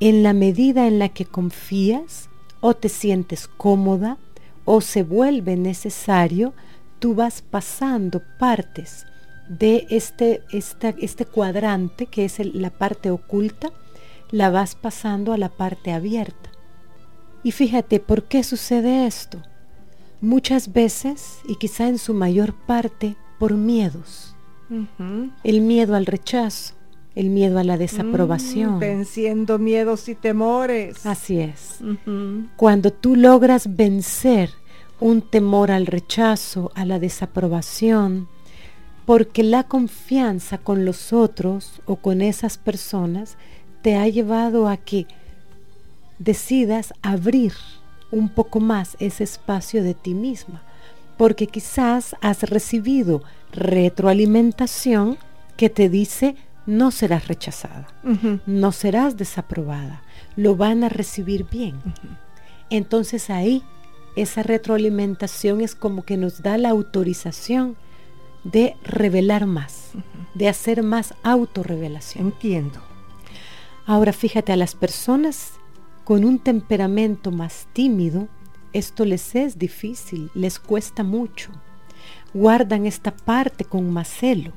en 0.01 0.23
la 0.23 0.35
medida 0.35 0.87
en 0.87 0.99
la 0.99 1.09
que 1.09 1.25
confías 1.25 2.29
o 2.61 2.75
te 2.75 2.89
sientes 2.89 3.49
cómoda 3.49 4.19
o 4.67 4.81
se 4.81 5.03
vuelve 5.03 5.57
necesario, 5.57 6.53
tú 6.99 7.15
vas 7.15 7.41
pasando 7.41 8.23
partes 8.39 9.07
de 9.49 9.87
este, 9.91 10.43
este 10.51 11.25
cuadrante 11.25 12.07
que 12.07 12.25
es 12.25 12.39
la 12.55 12.71
parte 12.71 13.11
oculta, 13.11 13.71
la 14.31 14.51
vas 14.51 14.75
pasando 14.75 15.33
a 15.33 15.39
la 15.39 15.49
parte 15.49 15.93
abierta. 15.93 16.51
Y 17.43 17.53
fíjate, 17.53 18.01
¿por 18.01 18.25
qué 18.25 18.43
sucede 18.43 19.07
esto? 19.07 19.41
Muchas 20.21 20.73
veces, 20.73 21.41
y 21.47 21.57
quizá 21.57 21.89
en 21.89 21.99
su 21.99 22.15
mayor 22.15 22.55
parte, 22.55 23.17
por 23.39 23.55
miedos. 23.55 24.35
El 25.45 25.61
miedo 25.61 25.95
al 25.95 26.07
rechazo, 26.07 26.75
el 27.15 27.31
miedo 27.31 27.59
a 27.59 27.65
la 27.65 27.79
desaprobación. 27.79 28.77
Mm, 28.77 28.81
venciendo 28.81 29.59
miedos 29.59 30.09
y 30.09 30.15
temores. 30.15 31.07
Así 31.07 31.39
es. 31.41 31.79
Cuando 32.57 32.93
tú 32.93 33.15
logras 33.15 33.77
vencer 33.77 34.51
un 34.99 35.23
temor 35.23 35.71
al 35.71 35.87
rechazo, 35.87 36.73
a 36.75 36.85
la 36.85 36.99
desaprobación, 36.99 38.29
porque 39.05 39.45
la 39.45 39.65
confianza 39.65 40.59
con 40.59 40.85
los 40.85 41.13
otros 41.13 41.81
o 41.87 41.97
con 41.97 42.21
esas 42.21 42.59
personas 42.59 43.37
te 43.83 43.97
ha 43.97 44.09
llevado 44.09 44.69
a 44.69 44.77
que 44.77 45.07
decidas 46.19 46.93
abrir 47.03 47.53
un 48.11 48.29
poco 48.29 48.61
más 48.61 48.97
ese 49.01 49.25
espacio 49.25 49.83
de 49.83 49.95
ti 49.95 50.15
misma, 50.15 50.63
porque 51.17 51.47
quizás 51.47 52.15
has 52.21 52.43
recibido 52.43 53.23
retroalimentación 53.53 55.19
que 55.57 55.71
te 55.71 55.89
dice 55.89 56.37
no 56.67 56.91
serás 56.91 57.29
rechazada, 57.29 57.87
no 58.45 58.73
serás 58.73 59.17
desaprobada, 59.17 60.03
lo 60.35 60.57
van 60.57 60.83
a 60.83 60.89
recibir 60.89 61.47
bien. 61.49 61.81
Entonces 62.71 63.31
ahí 63.31 63.63
esa 64.17 64.43
retroalimentación 64.43 65.61
es 65.61 65.75
como 65.75 66.05
que 66.05 66.17
nos 66.17 66.43
da 66.43 66.59
la 66.59 66.71
autorización 66.71 67.77
de 68.43 68.75
revelar 68.83 69.47
más, 69.47 69.91
de 70.35 70.49
hacer 70.49 70.83
más 70.83 71.15
autorrevelación. 71.23 72.27
Entiendo. 72.27 72.81
Ahora 73.87 74.13
fíjate, 74.13 74.53
a 74.53 74.57
las 74.57 74.75
personas 74.75 75.53
con 76.07 76.25
un 76.25 76.39
temperamento 76.39 77.33
más 77.33 77.67
tímido, 77.73 78.29
esto 78.73 79.05
les 79.05 79.35
es 79.35 79.59
difícil, 79.59 80.31
les 80.35 80.61
cuesta 80.61 81.03
mucho. 81.03 81.51
Guardan 82.33 82.87
esta 82.87 83.11
parte 83.11 83.65
con 83.65 83.91
más 83.91 84.07
celo, 84.07 84.53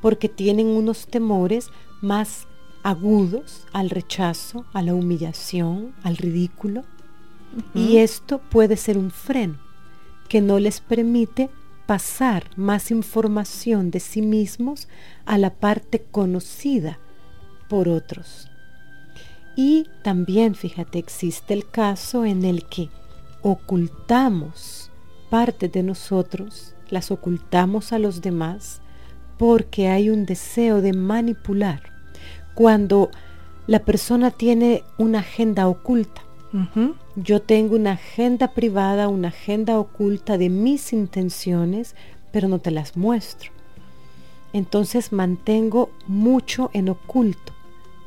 porque 0.00 0.30
tienen 0.30 0.68
unos 0.68 1.06
temores 1.06 1.68
más 2.00 2.48
agudos 2.82 3.66
al 3.74 3.90
rechazo, 3.90 4.64
a 4.72 4.80
la 4.80 4.94
humillación, 4.94 5.94
al 6.02 6.16
ridículo. 6.16 6.84
Y 7.74 7.98
esto 7.98 8.40
puede 8.40 8.78
ser 8.78 8.96
un 8.96 9.10
freno 9.10 9.58
que 10.30 10.40
no 10.40 10.58
les 10.58 10.80
permite 10.80 11.50
pasar 11.84 12.44
más 12.56 12.90
información 12.90 13.90
de 13.90 14.00
sí 14.00 14.22
mismos 14.22 14.88
a 15.26 15.36
la 15.36 15.52
parte 15.56 16.06
conocida 16.10 16.98
por 17.68 17.86
otros. 17.86 18.48
Y 19.56 19.88
también, 20.02 20.54
fíjate, 20.54 20.98
existe 20.98 21.54
el 21.54 21.66
caso 21.66 22.26
en 22.26 22.44
el 22.44 22.66
que 22.66 22.90
ocultamos 23.40 24.90
parte 25.30 25.68
de 25.68 25.82
nosotros, 25.82 26.74
las 26.90 27.10
ocultamos 27.10 27.92
a 27.92 27.98
los 27.98 28.20
demás 28.20 28.82
porque 29.38 29.88
hay 29.88 30.10
un 30.10 30.26
deseo 30.26 30.82
de 30.82 30.92
manipular. 30.92 31.80
Cuando 32.54 33.10
la 33.66 33.80
persona 33.80 34.30
tiene 34.30 34.84
una 34.98 35.20
agenda 35.20 35.68
oculta, 35.68 36.22
yo 37.16 37.42
tengo 37.42 37.76
una 37.76 37.92
agenda 37.92 38.52
privada, 38.52 39.08
una 39.08 39.28
agenda 39.28 39.78
oculta 39.78 40.38
de 40.38 40.48
mis 40.48 40.92
intenciones, 40.94 41.94
pero 42.32 42.48
no 42.48 42.60
te 42.60 42.70
las 42.70 42.96
muestro. 42.96 43.50
Entonces 44.54 45.12
mantengo 45.12 45.90
mucho 46.06 46.70
en 46.72 46.88
oculto 46.88 47.55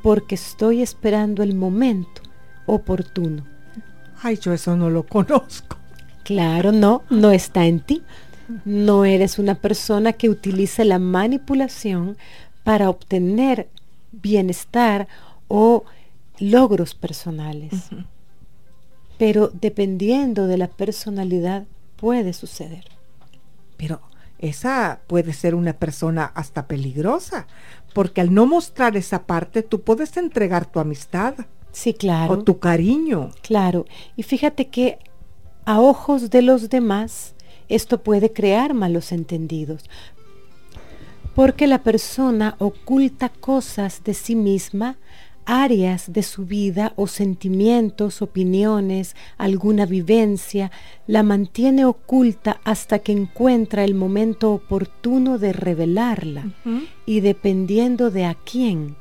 porque 0.02 0.34
estoy 0.34 0.82
esperando 0.82 1.42
el 1.42 1.54
momento 1.54 2.22
oportuno. 2.66 3.44
Ay, 4.22 4.38
yo 4.38 4.52
eso 4.52 4.76
no 4.76 4.90
lo 4.90 5.04
conozco. 5.04 5.76
Claro, 6.24 6.72
no, 6.72 7.02
no 7.10 7.30
está 7.30 7.66
en 7.66 7.80
ti. 7.80 8.02
No 8.64 9.04
eres 9.04 9.38
una 9.38 9.54
persona 9.54 10.12
que 10.12 10.28
utilice 10.28 10.84
la 10.84 10.98
manipulación 10.98 12.16
para 12.64 12.90
obtener 12.90 13.68
bienestar 14.12 15.08
o 15.48 15.84
logros 16.38 16.94
personales 16.94 17.90
pero 19.20 19.50
dependiendo 19.52 20.46
de 20.46 20.56
la 20.56 20.66
personalidad 20.66 21.66
puede 21.96 22.32
suceder. 22.32 22.86
Pero 23.76 24.00
esa 24.40 25.00
puede 25.06 25.32
ser 25.32 25.54
una 25.54 25.74
persona 25.74 26.24
hasta 26.34 26.66
peligrosa, 26.66 27.46
porque 27.94 28.20
al 28.20 28.32
no 28.32 28.46
mostrar 28.46 28.96
esa 28.96 29.24
parte 29.24 29.62
tú 29.62 29.82
puedes 29.82 30.16
entregar 30.16 30.66
tu 30.66 30.80
amistad. 30.80 31.34
Sí, 31.72 31.94
claro. 31.94 32.32
O 32.32 32.42
tu 32.42 32.58
cariño. 32.58 33.30
Claro. 33.42 33.84
Y 34.16 34.22
fíjate 34.22 34.68
que 34.68 34.98
a 35.64 35.80
ojos 35.80 36.30
de 36.30 36.42
los 36.42 36.70
demás 36.70 37.34
esto 37.68 38.02
puede 38.02 38.32
crear 38.32 38.74
malos 38.74 39.12
entendidos, 39.12 39.84
porque 41.34 41.66
la 41.66 41.82
persona 41.82 42.56
oculta 42.58 43.28
cosas 43.28 44.02
de 44.02 44.14
sí 44.14 44.34
misma 44.34 44.96
áreas 45.50 46.12
de 46.12 46.22
su 46.22 46.46
vida 46.46 46.92
o 46.94 47.08
sentimientos, 47.08 48.22
opiniones, 48.22 49.16
alguna 49.36 49.84
vivencia, 49.84 50.70
la 51.08 51.24
mantiene 51.24 51.84
oculta 51.84 52.60
hasta 52.62 53.00
que 53.00 53.10
encuentra 53.10 53.82
el 53.82 53.96
momento 53.96 54.52
oportuno 54.52 55.38
de 55.38 55.52
revelarla 55.52 56.52
y 57.04 57.18
dependiendo 57.18 58.12
de 58.12 58.26
a 58.26 58.34
quién. 58.36 58.94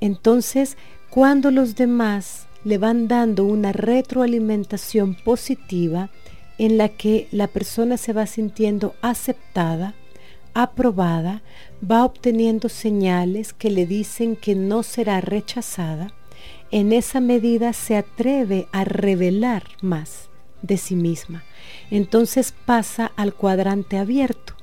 Entonces, 0.00 0.78
cuando 1.10 1.50
los 1.50 1.76
demás 1.76 2.46
le 2.64 2.78
van 2.78 3.06
dando 3.06 3.44
una 3.44 3.72
retroalimentación 3.72 5.14
positiva 5.14 6.08
en 6.56 6.78
la 6.78 6.88
que 6.88 7.28
la 7.30 7.46
persona 7.46 7.98
se 7.98 8.14
va 8.14 8.26
sintiendo 8.26 8.94
aceptada, 9.02 9.94
aprobada, 10.54 11.42
va 11.88 12.04
obteniendo 12.04 12.68
señales 12.68 13.52
que 13.52 13.70
le 13.70 13.86
dicen 13.86 14.36
que 14.36 14.54
no 14.54 14.82
será 14.82 15.20
rechazada, 15.20 16.14
en 16.70 16.92
esa 16.92 17.20
medida 17.20 17.72
se 17.72 17.96
atreve 17.96 18.66
a 18.72 18.84
revelar 18.84 19.64
más 19.80 20.28
de 20.62 20.76
sí 20.76 20.96
misma. 20.96 21.44
Entonces 21.90 22.54
pasa 22.64 23.12
al 23.16 23.34
cuadrante 23.34 23.98
abierto. 23.98 24.54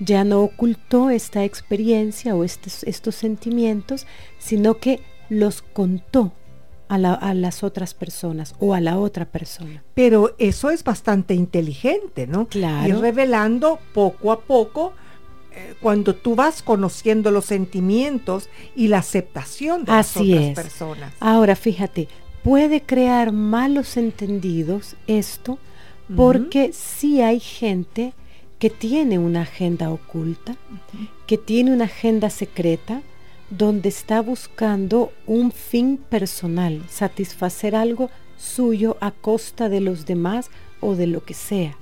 Ya 0.00 0.22
no 0.24 0.42
ocultó 0.42 1.10
esta 1.10 1.44
experiencia 1.44 2.36
o 2.36 2.44
estos, 2.44 2.84
estos 2.84 3.16
sentimientos, 3.16 4.06
sino 4.38 4.78
que 4.78 5.00
los 5.28 5.60
contó 5.60 6.32
a, 6.88 6.94
a, 6.94 7.34
las 7.34 7.62
otras 7.62 7.94
personas 7.94 8.54
o 8.58 8.74
a 8.74 8.80
la 8.80 8.98
otra 8.98 9.24
persona. 9.26 9.82
Pero 9.94 10.34
eso 10.38 10.70
es 10.70 10.84
bastante 10.84 11.34
inteligente, 11.34 12.26
¿no? 12.26 12.46
Claro. 12.46 12.88
Y 12.88 12.92
revelando 12.92 13.78
poco 13.92 14.32
a 14.32 14.40
poco 14.40 14.92
eh, 15.52 15.74
cuando 15.80 16.14
tú 16.14 16.34
vas 16.34 16.62
conociendo 16.62 17.30
los 17.30 17.46
sentimientos 17.46 18.48
y 18.76 18.88
la 18.88 18.98
aceptación 18.98 19.84
de 19.84 19.92
Así 19.92 20.28
las 20.28 20.38
otras 20.38 20.48
es. 20.50 20.54
personas. 20.54 21.14
Ahora, 21.20 21.56
fíjate, 21.56 22.08
puede 22.42 22.82
crear 22.82 23.32
malos 23.32 23.96
entendidos 23.96 24.96
esto 25.06 25.58
porque 26.16 26.72
sí 26.72 27.20
hay 27.20 27.38
gente 27.38 28.14
que 28.58 28.70
tiene 28.70 29.18
una 29.18 29.42
agenda 29.42 29.90
oculta, 29.90 30.56
que 31.26 31.38
tiene 31.38 31.72
una 31.72 31.84
agenda 31.84 32.30
secreta, 32.30 33.02
donde 33.50 33.88
está 33.88 34.20
buscando 34.20 35.12
un 35.26 35.52
fin 35.52 35.96
personal, 35.96 36.84
satisfacer 36.88 37.74
algo 37.74 38.10
suyo 38.36 38.96
a 39.00 39.10
costa 39.10 39.68
de 39.68 39.80
los 39.80 40.06
demás 40.06 40.50
o 40.80 40.94
de 40.94 41.06
lo 41.06 41.24
que 41.24 41.34
sea. 41.34 41.76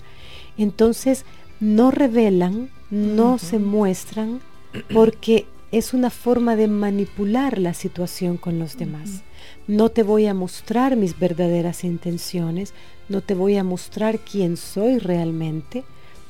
Entonces, 0.56 1.24
no 1.60 1.90
revelan, 1.90 2.70
no 2.90 3.38
se 3.38 3.58
muestran 3.58 4.40
porque 4.94 5.46
es 5.72 5.92
una 5.92 6.10
forma 6.10 6.56
de 6.56 6.68
manipular 6.68 7.58
la 7.58 7.74
situación 7.74 8.36
con 8.36 8.58
los 8.58 8.76
demás. 8.76 9.22
No 9.66 9.88
te 9.88 10.02
voy 10.02 10.26
a 10.26 10.34
mostrar 10.34 10.96
mis 10.96 11.18
verdaderas 11.18 11.84
intenciones, 11.84 12.72
no 13.08 13.20
te 13.20 13.34
voy 13.34 13.56
a 13.56 13.64
mostrar 13.64 14.20
quién 14.20 14.56
soy 14.56 14.98
realmente, 14.98 15.84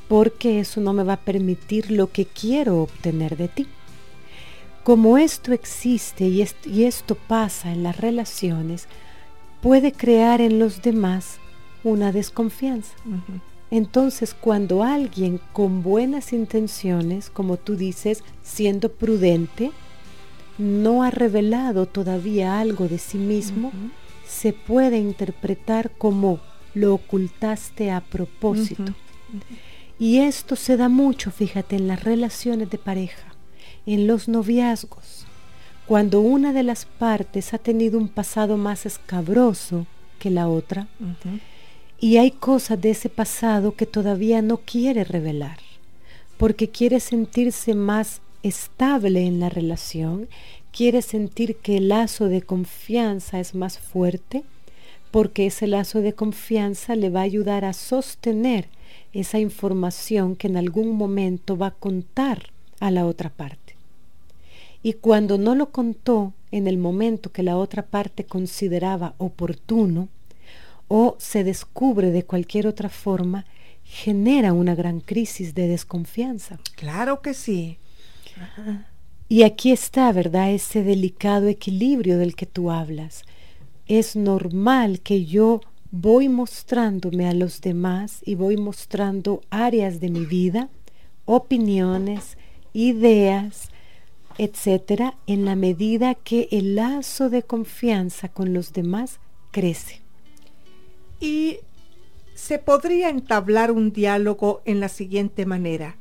porque 0.09 0.61
eso 0.61 0.81
no 0.81 0.93
me 0.93 1.05
va 1.05 1.15
a 1.15 1.21
permitir 1.21 1.91
lo 1.91 2.11
que 2.11 2.25
quiero 2.25 2.83
obtener 2.83 3.37
de 3.37 3.49
ti. 3.49 3.67
Como 4.87 5.19
esto 5.19 5.53
existe 5.53 6.29
y, 6.29 6.43
est 6.43 6.65
y 6.65 6.85
esto 6.85 7.17
pasa 7.17 7.73
en 7.73 7.83
las 7.83 7.97
relaciones, 7.97 8.87
puede 9.61 9.91
crear 9.91 10.41
en 10.41 10.61
los 10.61 10.81
demás 10.81 11.39
una 11.83 12.13
desconfianza. 12.13 12.95
Uh 13.05 13.15
-huh. 13.15 13.41
Entonces, 13.73 14.33
cuando 14.33 14.85
alguien 14.85 15.41
con 15.53 15.83
buenas 15.83 16.33
intenciones, 16.33 17.31
como 17.31 17.57
tú 17.57 17.75
dices, 17.75 18.23
siendo 18.45 18.93
prudente, 18.93 19.73
no 20.57 21.03
ha 21.03 21.11
revelado 21.11 21.87
todavía 21.87 22.61
algo 22.61 22.87
de 22.87 22.99
sí 22.99 23.19
mismo, 23.19 23.69
uh 23.71 23.73
-huh. 23.73 23.91
se 24.25 24.53
puede 24.53 24.99
interpretar 24.99 25.91
como 25.99 26.39
lo 26.75 26.95
ocultaste 26.95 27.91
a 27.91 28.03
propósito. 28.03 28.93
Uh 28.93 29.37
-huh. 29.37 29.43
Y 29.99 30.19
esto 30.19 30.55
se 30.55 30.77
da 30.77 30.89
mucho, 30.89 31.33
fíjate, 31.33 31.75
en 31.75 31.89
las 31.89 32.05
relaciones 32.05 32.71
de 32.71 32.79
pareja, 32.79 33.36
en 33.95 34.07
los 34.07 34.29
noviazgos, 34.29 35.27
cuando 35.87 36.21
una 36.21 36.53
de 36.53 36.65
las 36.65 36.85
partes 36.85 37.55
ha 37.55 37.59
tenido 37.59 37.99
un 37.99 38.09
pasado 38.09 38.57
más 38.57 38.87
escabroso 38.87 39.87
que 40.19 40.31
la 40.31 40.49
otra, 40.49 40.89
y 42.01 42.17
hay 42.17 42.33
cosas 42.33 42.81
de 42.81 42.91
ese 42.91 43.09
pasado 43.09 43.75
que 43.75 43.87
todavía 43.87 44.43
no 44.43 44.59
quiere 44.59 45.05
revelar, 45.05 45.59
porque 46.37 46.69
quiere 46.69 47.01
sentirse 47.01 47.75
más 47.75 48.21
estable 48.43 49.27
en 49.27 49.41
la 49.41 49.49
relación, 49.49 50.29
quiere 50.73 51.03
sentir 51.03 51.57
que 51.57 51.79
el 51.79 51.89
lazo 51.89 52.29
de 52.29 52.43
confianza 52.43 53.41
es 53.41 53.55
más 53.55 53.79
fuerte, 53.79 54.43
porque 55.11 55.47
ese 55.47 55.67
lazo 55.67 56.03
de 56.03 56.13
confianza 56.13 56.97
le 56.97 57.09
va 57.09 57.21
a 57.21 57.25
ayudar 57.25 57.65
a 57.65 57.73
sostener 57.73 58.69
esa 59.13 59.39
información 59.39 60.37
que 60.37 60.49
en 60.49 60.57
algún 60.57 60.97
momento 60.97 61.57
va 61.57 61.69
a 61.69 61.75
contar 61.75 62.51
a 62.81 62.91
la 62.91 63.07
otra 63.07 63.31
parte. 63.31 63.66
Y 64.83 64.95
cuando 64.95 65.39
no 65.39 65.55
lo 65.55 65.71
contó 65.71 66.33
en 66.51 66.67
el 66.67 66.79
momento 66.79 67.33
que 67.33 67.43
la 67.43 67.57
otra 67.57 67.87
parte 67.87 68.25
consideraba 68.25 69.15
oportuno, 69.19 70.09
o 70.89 71.17
se 71.19 71.43
descubre 71.43 72.11
de 72.11 72.25
cualquier 72.25 72.67
otra 72.67 72.89
forma, 72.89 73.45
genera 73.83 74.53
una 74.53 74.75
gran 74.75 75.01
crisis 75.01 75.55
de 75.55 75.67
desconfianza. 75.67 76.59
Claro 76.77 77.23
que 77.23 77.35
sí. 77.35 77.79
Ajá. 78.41 78.87
Y 79.29 79.43
aquí 79.43 79.73
está, 79.73 80.13
¿verdad? 80.13 80.53
Ese 80.53 80.85
delicado 80.85 81.49
equilibrio 81.49 82.17
del 82.19 82.37
que 82.37 82.47
tú 82.47 82.71
hablas. 82.71 83.25
Es 83.87 84.15
normal 84.15 85.01
que 85.01 85.25
yo 85.25 85.61
voy 85.91 86.29
mostrándome 86.29 87.29
a 87.29 87.35
los 87.35 87.61
demás 87.61 88.21
y 88.25 88.37
voy 88.37 88.57
mostrando 88.57 89.41
áreas 89.51 89.99
de 89.99 90.11
mi 90.11 90.27
vida, 90.27 90.69
opiniones, 91.25 92.39
ideas, 92.73 93.71
etcétera, 94.39 95.17
en 95.27 95.45
la 95.45 95.57
medida 95.57 96.15
que 96.15 96.49
el 96.51 96.77
lazo 96.77 97.31
de 97.31 97.43
confianza 97.43 98.29
con 98.29 98.53
los 98.53 98.73
demás 98.73 99.21
crece. 99.51 100.01
Y 101.21 101.59
se 102.35 102.59
podría 102.59 103.09
entablar 103.09 103.73
un 103.73 103.93
diálogo 103.93 104.61
en 104.65 104.81
la 104.81 104.89
siguiente 104.89 105.47
manera. 105.47 105.97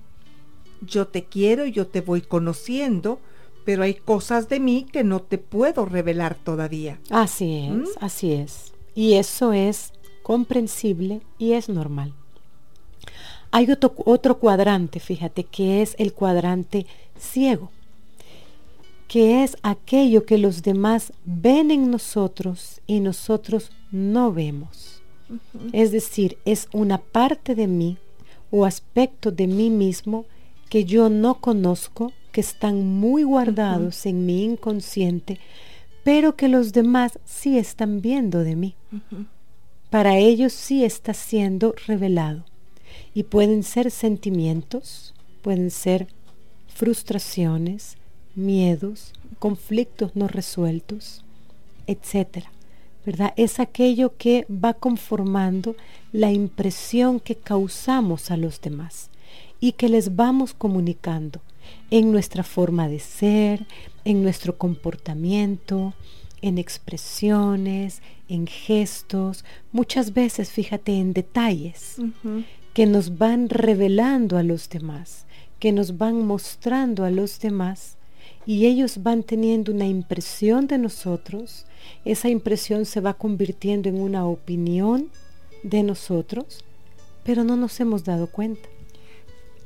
Yo 0.81 1.07
te 1.07 1.23
quiero, 1.23 1.65
yo 1.65 1.87
te 1.87 2.01
voy 2.01 2.21
conociendo, 2.21 3.19
pero 3.63 3.83
hay 3.83 3.95
cosas 3.95 4.49
de 4.49 4.59
mí 4.59 4.85
que 4.91 5.03
no 5.03 5.21
te 5.21 5.37
puedo 5.37 5.85
revelar 5.85 6.35
todavía. 6.35 6.99
Así 7.09 7.65
es, 7.65 7.71
¿Mm? 7.71 7.85
así 8.01 8.33
es. 8.33 8.73
Y 8.93 9.13
eso 9.13 9.53
es 9.53 9.93
comprensible 10.23 11.21
y 11.37 11.53
es 11.53 11.69
normal. 11.69 12.13
Hay 13.51 13.71
otro, 13.71 13.93
otro, 14.05 14.37
cuadrante, 14.37 14.99
fíjate, 14.99 15.45
que 15.45 15.81
es 15.81 15.95
el 15.97 16.13
cuadrante 16.13 16.85
ciego, 17.17 17.71
que 19.07 19.43
es 19.43 19.55
aquello 19.61 20.25
que 20.25 20.37
los 20.37 20.63
demás 20.63 21.13
ven 21.25 21.71
en 21.71 21.91
nosotros 21.91 22.81
y 22.87 22.99
nosotros 22.99 23.71
no 23.91 24.33
vemos. 24.33 25.01
Uh 25.29 25.33
-huh. 25.33 25.69
Es 25.73 25.91
decir, 25.91 26.37
es 26.45 26.67
una 26.73 26.97
parte 26.97 27.55
de 27.55 27.67
mí 27.67 27.97
o 28.51 28.65
aspecto 28.65 29.31
de 29.31 29.47
mí 29.47 29.69
mismo 29.69 30.25
que 30.69 30.85
yo 30.85 31.09
no 31.09 31.39
conozco, 31.39 32.11
que 32.31 32.41
están 32.41 32.85
muy 32.85 33.23
guardados 33.23 34.05
uh 34.05 34.07
-huh. 34.07 34.09
en 34.09 34.25
mi 34.25 34.43
inconsciente, 34.43 35.39
pero 36.03 36.35
que 36.35 36.47
los 36.47 36.73
demás 36.73 37.19
sí 37.25 37.57
están 37.57 38.01
viendo 38.01 38.39
de 38.43 38.55
mí. 38.55 38.75
Uh 38.91 38.95
-huh. 38.95 39.25
Para 39.89 40.17
ellos 40.17 40.53
sí 40.53 40.83
está 40.83 41.13
siendo 41.13 41.73
revelado. 41.87 42.43
Y 43.13 43.23
pueden 43.23 43.63
ser 43.63 43.91
sentimientos, 43.91 45.13
pueden 45.41 45.71
ser 45.71 46.07
frustraciones, 46.67 47.97
miedos, 48.35 49.13
conflictos 49.39 50.15
no 50.15 50.27
resueltos, 50.27 51.23
etcétera. 51.87 52.51
¿verdad? 53.05 53.33
Es 53.35 53.59
aquello 53.59 54.17
que 54.17 54.45
va 54.49 54.73
conformando 54.73 55.75
la 56.11 56.31
impresión 56.31 57.19
que 57.19 57.35
causamos 57.35 58.31
a 58.31 58.37
los 58.37 58.61
demás 58.61 59.09
y 59.59 59.73
que 59.73 59.89
les 59.89 60.15
vamos 60.15 60.53
comunicando 60.53 61.39
en 61.91 62.11
nuestra 62.11 62.43
forma 62.43 62.87
de 62.87 62.99
ser, 62.99 63.65
en 64.05 64.23
nuestro 64.23 64.57
comportamiento, 64.57 65.93
en 66.41 66.57
expresiones, 66.57 68.01
en 68.27 68.47
gestos, 68.47 69.45
muchas 69.71 70.13
veces, 70.13 70.51
fíjate, 70.51 70.93
en 70.93 71.13
detalles 71.13 71.95
uh 71.99 72.03
-huh. 72.23 72.45
que 72.73 72.85
nos 72.85 73.17
van 73.17 73.49
revelando 73.49 74.37
a 74.37 74.43
los 74.43 74.69
demás, 74.69 75.25
que 75.59 75.71
nos 75.71 75.97
van 75.97 76.25
mostrando 76.25 77.03
a 77.03 77.11
los 77.11 77.39
demás 77.39 77.94
y 78.45 78.65
ellos 78.67 79.01
van 79.01 79.23
teniendo 79.23 79.71
una 79.71 79.88
impresión 79.88 80.67
de 80.67 80.77
nosotros, 80.77 81.65
esa 82.03 82.29
impresión 82.29 82.86
se 82.86 83.01
va 83.01 83.15
convirtiendo 83.15 83.89
en 83.89 83.99
una 83.99 84.25
opinión 84.25 85.10
de 85.63 85.84
nosotros, 85.84 86.63
pero 87.23 87.43
no 87.43 87.55
nos 87.55 87.79
hemos 87.79 88.03
dado 88.03 88.27
cuenta. 88.27 88.69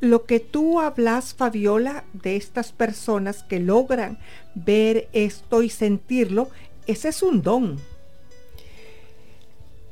lo 0.02 0.26
que 0.26 0.40
tú 0.40 0.80
hablas, 0.80 1.34
Fabiola, 1.34 2.06
de 2.14 2.38
estas 2.38 2.72
personas 2.72 3.44
que 3.44 3.60
logran 3.60 4.18
ver 4.56 5.10
esto 5.12 5.62
y 5.62 5.70
sentirlo, 5.70 6.50
ese 6.88 7.10
es 7.10 7.22
un 7.22 7.42
don. 7.42 7.78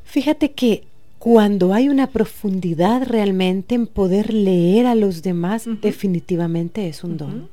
Fíjate 0.06 0.54
que 0.54 0.86
cuando 1.20 1.74
hay 1.74 1.90
una 1.90 2.08
profundidad 2.08 3.04
realmente 3.04 3.76
en 3.76 3.86
poder 3.86 4.34
leer 4.34 4.86
a 4.86 4.96
los 4.96 5.24
demás, 5.24 5.66
definitivamente 5.82 6.88
es 6.88 7.04
un 7.04 7.18
don. 7.18 7.50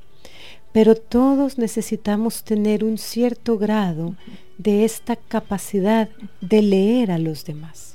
Pero 0.74 0.96
todos 0.96 1.56
necesitamos 1.56 2.42
tener 2.42 2.82
un 2.82 2.98
cierto 2.98 3.58
grado 3.58 4.16
de 4.58 4.84
esta 4.84 5.14
capacidad 5.14 6.08
de 6.40 6.62
leer 6.62 7.12
a 7.12 7.18
los 7.18 7.44
demás, 7.44 7.94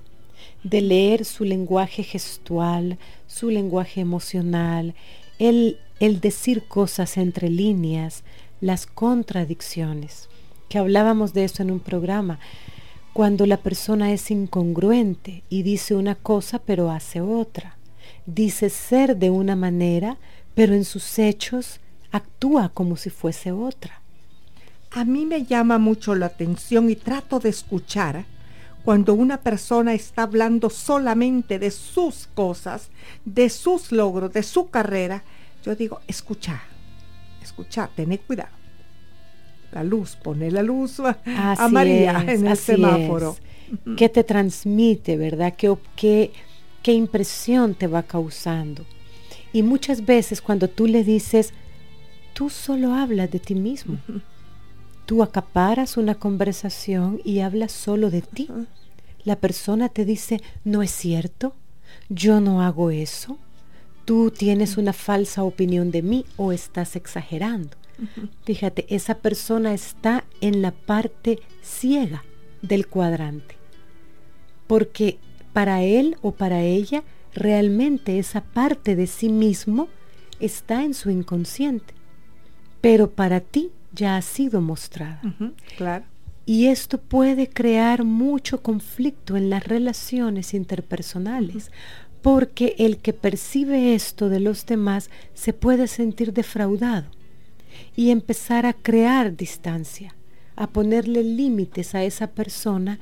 de 0.64 0.80
leer 0.80 1.26
su 1.26 1.44
lenguaje 1.44 2.04
gestual, 2.04 2.98
su 3.28 3.50
lenguaje 3.50 4.00
emocional, 4.00 4.96
el, 5.40 5.78
el 6.00 6.22
decir 6.22 6.70
cosas 6.70 7.18
entre 7.18 7.50
líneas, 7.50 8.24
las 8.62 8.86
contradicciones, 8.86 10.30
que 10.70 10.78
hablábamos 10.78 11.34
de 11.34 11.44
eso 11.44 11.62
en 11.64 11.72
un 11.72 11.82
programa, 11.82 12.40
cuando 13.12 13.46
la 13.46 13.58
persona 13.58 14.14
es 14.14 14.32
incongruente 14.32 15.44
y 15.50 15.64
dice 15.64 15.96
una 15.96 16.16
cosa 16.16 16.60
pero 16.60 16.92
hace 16.92 17.20
otra, 17.20 17.78
dice 18.26 18.70
ser 18.70 19.18
de 19.18 19.32
una 19.32 19.58
manera 19.58 20.18
pero 20.56 20.74
en 20.74 20.86
sus 20.86 21.20
hechos 21.20 21.82
actúa 22.12 22.70
como 22.70 22.96
si 22.96 23.10
fuese 23.10 23.52
otra. 23.52 24.02
A 24.92 25.06
mí 25.06 25.26
me 25.26 25.46
llama 25.46 25.78
mucho 25.78 26.16
la 26.16 26.28
atención 26.28 26.90
y 26.90 26.96
trato 26.96 27.40
de 27.40 27.50
escuchar 27.50 28.26
cuando 28.84 29.14
una 29.14 29.38
persona 29.42 29.94
está 29.94 30.24
hablando 30.24 30.70
solamente 30.70 31.60
de 31.60 31.70
sus 31.70 32.28
cosas, 32.34 32.90
de 33.26 33.50
sus 33.50 33.92
logros, 33.92 34.34
de 34.34 34.42
su 34.42 34.70
carrera, 34.70 35.24
yo 35.64 35.76
digo, 35.76 36.00
escucha, 36.08 36.62
escucha, 37.42 37.90
tened 37.96 38.22
cuidado. 38.26 38.50
La 39.72 39.84
luz, 39.84 40.16
pone 40.16 40.50
la 40.50 40.64
luz 40.64 41.00
a 41.00 41.68
María 41.70 42.26
en 42.28 42.48
el 42.48 42.58
semáforo. 42.58 43.38
¿Qué 43.96 44.10
te 44.10 44.24
transmite, 44.24 45.16
verdad? 45.18 45.54
¿Qué, 45.56 45.76
qué, 45.96 46.32
¿Qué 46.82 46.94
impresión 46.94 47.76
te 47.76 47.86
va 47.86 48.02
causando? 48.02 48.86
Y 49.54 49.62
muchas 49.62 50.06
veces 50.06 50.42
cuando 50.42 50.68
tú 50.68 50.88
le 50.88 51.04
dices, 51.04 51.54
tú 52.40 52.50
solo 52.50 52.94
hablas 52.94 53.30
de 53.30 53.40
ti 53.40 53.54
mismo. 53.54 53.98
Tú 55.06 55.24
acaparas 55.24 55.98
una 55.98 56.16
conversación 56.16 57.20
y 57.26 57.42
hablas 57.42 57.74
solo 57.74 58.10
de 58.10 58.22
ti. 58.22 58.48
La 59.26 59.36
persona 59.36 59.90
te 59.90 60.06
dice, 60.06 60.42
no 60.64 60.82
es 60.82 60.90
cierto, 60.90 61.54
yo 62.08 62.40
no 62.40 62.62
hago 62.62 62.92
eso, 62.92 63.38
tú 64.06 64.32
tienes 64.32 64.78
una 64.78 64.94
falsa 64.94 65.44
opinión 65.44 65.92
de 65.92 66.02
mí 66.02 66.26
o 66.38 66.54
estás 66.54 66.96
exagerando. 66.96 67.76
Fíjate, 68.46 68.86
esa 68.88 69.16
persona 69.16 69.74
está 69.74 70.24
en 70.40 70.62
la 70.62 70.72
parte 70.72 71.40
ciega 71.62 72.24
del 72.62 72.88
cuadrante, 72.88 73.58
porque 74.66 75.20
para 75.52 75.84
él 75.84 76.16
o 76.22 76.32
para 76.32 76.62
ella 76.62 77.04
realmente 77.34 78.18
esa 78.18 78.40
parte 78.40 78.96
de 78.96 79.08
sí 79.08 79.28
mismo 79.28 79.90
está 80.40 80.86
en 80.86 80.94
su 80.94 81.10
inconsciente, 81.10 81.99
pero 82.82 83.10
para 83.10 83.40
ti 83.40 83.72
ya 83.94 84.16
ha 84.16 84.22
sido 84.22 84.62
mostrada. 84.62 85.22
claro. 85.78 86.06
Y 86.46 86.68
esto 86.68 86.98
puede 87.00 87.48
crear 87.48 88.04
mucho 88.04 88.64
conflicto 88.64 89.38
en 89.38 89.52
las 89.52 89.68
relaciones 89.68 90.56
interpersonales, 90.56 91.72
porque 92.24 92.76
el 92.80 92.98
que 92.98 93.14
percibe 93.14 93.94
esto 93.94 94.30
de 94.30 94.40
los 94.40 94.66
demás 94.66 95.10
se 95.36 95.54
puede 95.54 95.88
sentir 95.88 96.34
defraudado 96.34 97.06
y 97.96 98.10
empezar 98.10 98.66
a 98.66 98.74
crear 98.74 99.36
distancia, 99.36 100.16
a 100.56 100.68
ponerle 100.68 101.24
límites 101.24 101.94
a 101.94 102.04
esa 102.04 102.28
persona 102.28 103.00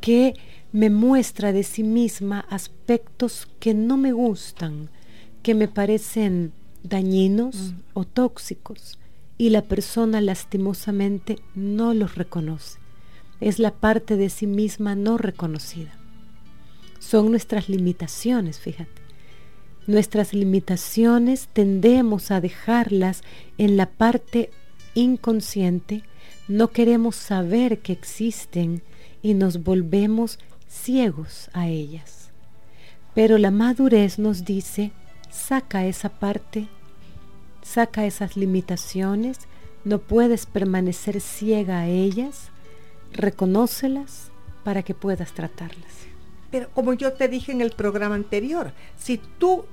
que 0.00 0.34
me 0.72 0.90
muestra 0.90 1.52
de 1.52 1.62
sí 1.62 1.82
misma 1.82 2.40
aspectos 2.50 3.48
que 3.58 3.72
no 3.72 3.96
me 3.96 4.12
gustan, 4.12 4.90
que 5.42 5.54
me 5.54 5.68
parecen 5.68 6.52
dañinos 6.82 7.74
o 7.94 8.04
tóxicos 8.04 8.99
y 9.40 9.48
la 9.48 9.62
persona 9.62 10.20
lastimosamente 10.20 11.38
no 11.54 11.94
los 11.94 12.14
reconoce. 12.14 12.78
Es 13.40 13.58
la 13.58 13.70
parte 13.70 14.18
de 14.18 14.28
sí 14.28 14.46
misma 14.46 14.94
no 14.94 15.16
reconocida. 15.16 15.94
Son 16.98 17.30
nuestras 17.30 17.70
limitaciones, 17.70 18.58
fíjate. 18.58 19.00
Nuestras 19.86 20.34
limitaciones 20.34 21.48
tendemos 21.54 22.30
a 22.30 22.42
dejarlas 22.42 23.22
en 23.56 23.78
la 23.78 23.86
parte 23.86 24.50
inconsciente, 24.92 26.02
no 26.46 26.68
queremos 26.68 27.16
saber 27.16 27.78
que 27.78 27.94
existen 27.94 28.82
y 29.22 29.32
nos 29.32 29.62
volvemos 29.62 30.38
ciegos 30.68 31.48
a 31.54 31.66
ellas. 31.66 32.30
Pero 33.14 33.38
la 33.38 33.50
madurez 33.50 34.18
nos 34.18 34.44
dice, 34.44 34.92
saca 35.30 35.86
esa 35.86 36.10
parte 36.10 36.68
saca 37.62 38.06
esas 38.06 38.36
limitaciones, 38.36 39.38
no 39.84 39.98
puedes 39.98 40.46
permanecer 40.46 41.20
ciega 41.20 41.80
a 41.80 41.86
ellas, 41.86 42.48
reconócelas 43.12 44.30
para 44.64 44.82
que 44.82 44.94
puedas 44.94 45.32
tratarlas. 45.32 45.92
Pero 46.50 46.68
como 46.70 46.94
yo 46.94 47.12
te 47.12 47.28
dije 47.28 47.52
en 47.52 47.60
el 47.60 47.70
programa 47.70 48.14
anterior, 48.14 48.72
si 48.98 49.18
tú 49.18 49.64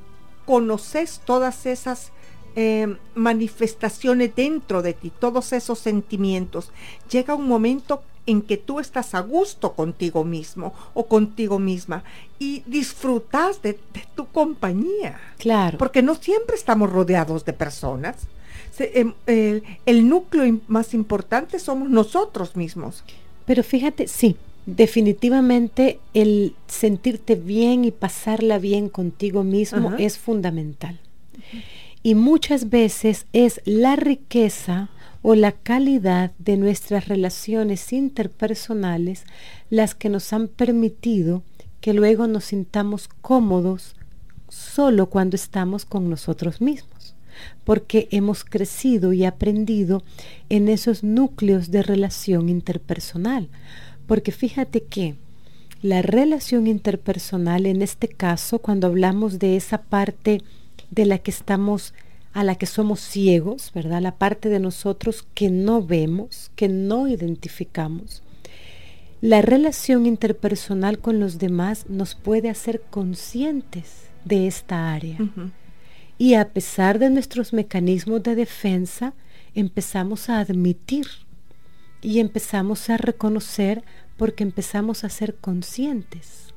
conoces 0.45 1.21
todas 1.26 1.65
esas 1.65 2.12
eh, 2.56 2.97
manifestaciones 3.15 4.36
dentro 4.36 4.82
de 4.82 4.93
ti, 4.93 5.12
todos 5.12 5.54
esos 5.54 5.80
sentimientos, 5.80 6.71
llega 7.10 7.36
un 7.36 7.47
momento 7.47 8.02
en 8.27 8.41
que 8.41 8.57
tú 8.57 8.79
estás 8.79 9.15
a 9.15 9.21
gusto 9.21 9.73
contigo 9.73 10.23
mismo 10.23 10.73
o 10.93 11.07
contigo 11.07 11.57
misma 11.57 12.03
y 12.37 12.61
disfrutas 12.67 13.61
de, 13.63 13.79
tu 14.15 14.27
compañía. 14.27 15.19
Claro. 15.39 15.77
Porque 15.77 16.03
no 16.03 16.13
siempre 16.15 16.55
estamos 16.55 16.91
rodeados 16.91 17.45
de 17.45 17.53
personas. 17.53 18.27
Em, 18.79 19.13
el, 19.25 20.09
núcleo 20.09 20.59
más 20.67 20.93
importante 20.93 21.57
somos 21.57 21.89
nosotros 21.89 22.55
mismos. 22.55 23.03
Pero 23.45 23.63
fíjate, 23.63 24.07
sí, 24.07 24.35
definitivamente 24.65 25.99
el 26.13 26.53
sentirte 26.67 27.35
bien 27.35 27.85
y 27.85 27.91
pasarla 27.91 28.59
bien 28.59 28.89
contigo 28.89 29.43
mismo 29.43 29.93
es 29.97 30.17
fundamental. 30.17 30.99
Y 32.03 32.15
muchas 32.15 32.69
veces 32.69 33.25
es 33.33 33.61
la 33.65 33.95
riqueza 33.95 34.89
o 35.29 35.35
la 35.35 35.51
calidad 35.51 36.31
de 36.39 36.55
nuestras 36.55 37.09
relaciones 37.09 37.91
interpersonales 37.91 39.25
las 39.69 39.93
que 39.93 40.07
nos 40.07 40.31
han 40.31 40.47
permitido 40.47 41.43
que 41.81 41.91
luego 41.93 42.27
nos 42.27 42.45
sintamos 42.45 43.09
cómodos 43.09 43.97
solo 44.47 45.09
cuando 45.09 45.35
estamos 45.35 45.83
con 45.83 46.09
nosotros 46.09 46.61
mismos, 46.61 47.13
porque 47.65 48.07
hemos 48.11 48.45
crecido 48.45 49.11
y 49.11 49.25
aprendido 49.25 50.01
en 50.47 50.69
esos 50.69 51.03
núcleos 51.03 51.71
de 51.71 51.83
relación 51.83 52.47
interpersonal. 52.47 53.49
Porque 54.05 54.31
fíjate 54.31 54.83
que 54.85 55.15
la 55.81 56.01
relación 56.01 56.67
interpersonal, 56.67 57.65
en 57.65 57.81
este 57.81 58.07
caso, 58.07 58.59
cuando 58.59 58.87
hablamos 58.87 59.39
de 59.39 59.57
esa 59.57 59.81
parte 59.81 60.41
de 60.89 61.05
la 61.05 61.17
que 61.17 61.31
estamos 61.31 61.93
a 62.38 62.43
la 62.43 62.54
que 62.54 62.67
somos 62.67 63.00
ciegos, 63.00 63.71
¿verdad? 63.73 64.00
La 64.00 64.19
parte 64.19 64.47
de 64.47 64.60
nosotros 64.60 65.26
que 65.34 65.50
no 65.50 65.82
vemos, 65.82 66.52
que 66.56 66.67
no 66.67 67.08
identificamos. 67.08 68.21
La 69.21 69.41
relación 69.41 70.06
interpersonal 70.06 71.00
con 71.00 71.19
los 71.19 71.39
demás 71.39 71.88
nos 71.89 72.13
puede 72.13 72.52
hacer 72.52 72.84
conscientes 72.91 74.12
de 74.23 74.45
esta 74.45 74.93
área. 74.93 75.17
Y 76.19 76.36
a 76.36 76.50
pesar 76.50 77.00
de 77.00 77.10
nuestros 77.10 77.54
mecanismos 77.54 78.21
de 78.21 78.36
defensa, 78.36 79.15
empezamos 79.56 80.30
a 80.30 80.39
admitir 80.39 81.08
y 82.04 82.19
empezamos 82.19 82.91
a 82.91 82.97
reconocer 82.97 83.84
porque 84.15 84.43
empezamos 84.43 85.04
a 85.04 85.10
ser 85.10 85.34
conscientes. 85.38 86.54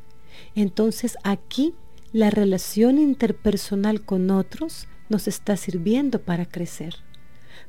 Entonces 0.55 1.17
aquí 1.25 1.73
la 2.13 2.29
relación 2.29 2.99
interpersonal 2.99 4.03
con 4.03 4.31
otros 4.31 4.87
nos 5.11 5.29
está 5.29 5.57
sirviendo 5.59 6.23
para 6.23 6.47
crecer, 6.47 6.95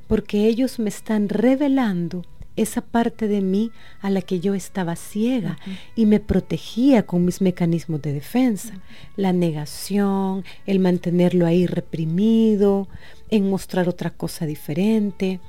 porque 0.08 0.48
ellos 0.48 0.80
me 0.80 0.90
están 0.90 1.28
revelando 1.28 2.24
esa 2.56 2.82
parte 2.82 3.28
de 3.28 3.42
mí 3.42 3.72
a 4.02 4.10
la 4.10 4.22
que 4.22 4.40
yo 4.40 4.54
estaba 4.54 4.96
ciega 4.96 5.58
y 5.96 6.06
me 6.06 6.20
protegía 6.20 7.06
con 7.06 7.26
mis 7.26 7.42
mecanismos 7.42 8.02
de 8.02 8.14
defensa. 8.14 8.74
La 9.16 9.34
negación, 9.34 10.44
el 10.66 10.80
mantenerlo 10.80 11.46
ahí 11.46 11.66
reprimido, 11.66 12.88
en 13.30 13.50
mostrar 13.50 13.88
otra 13.90 14.12
cosa 14.12 14.46
diferente. 14.46 15.40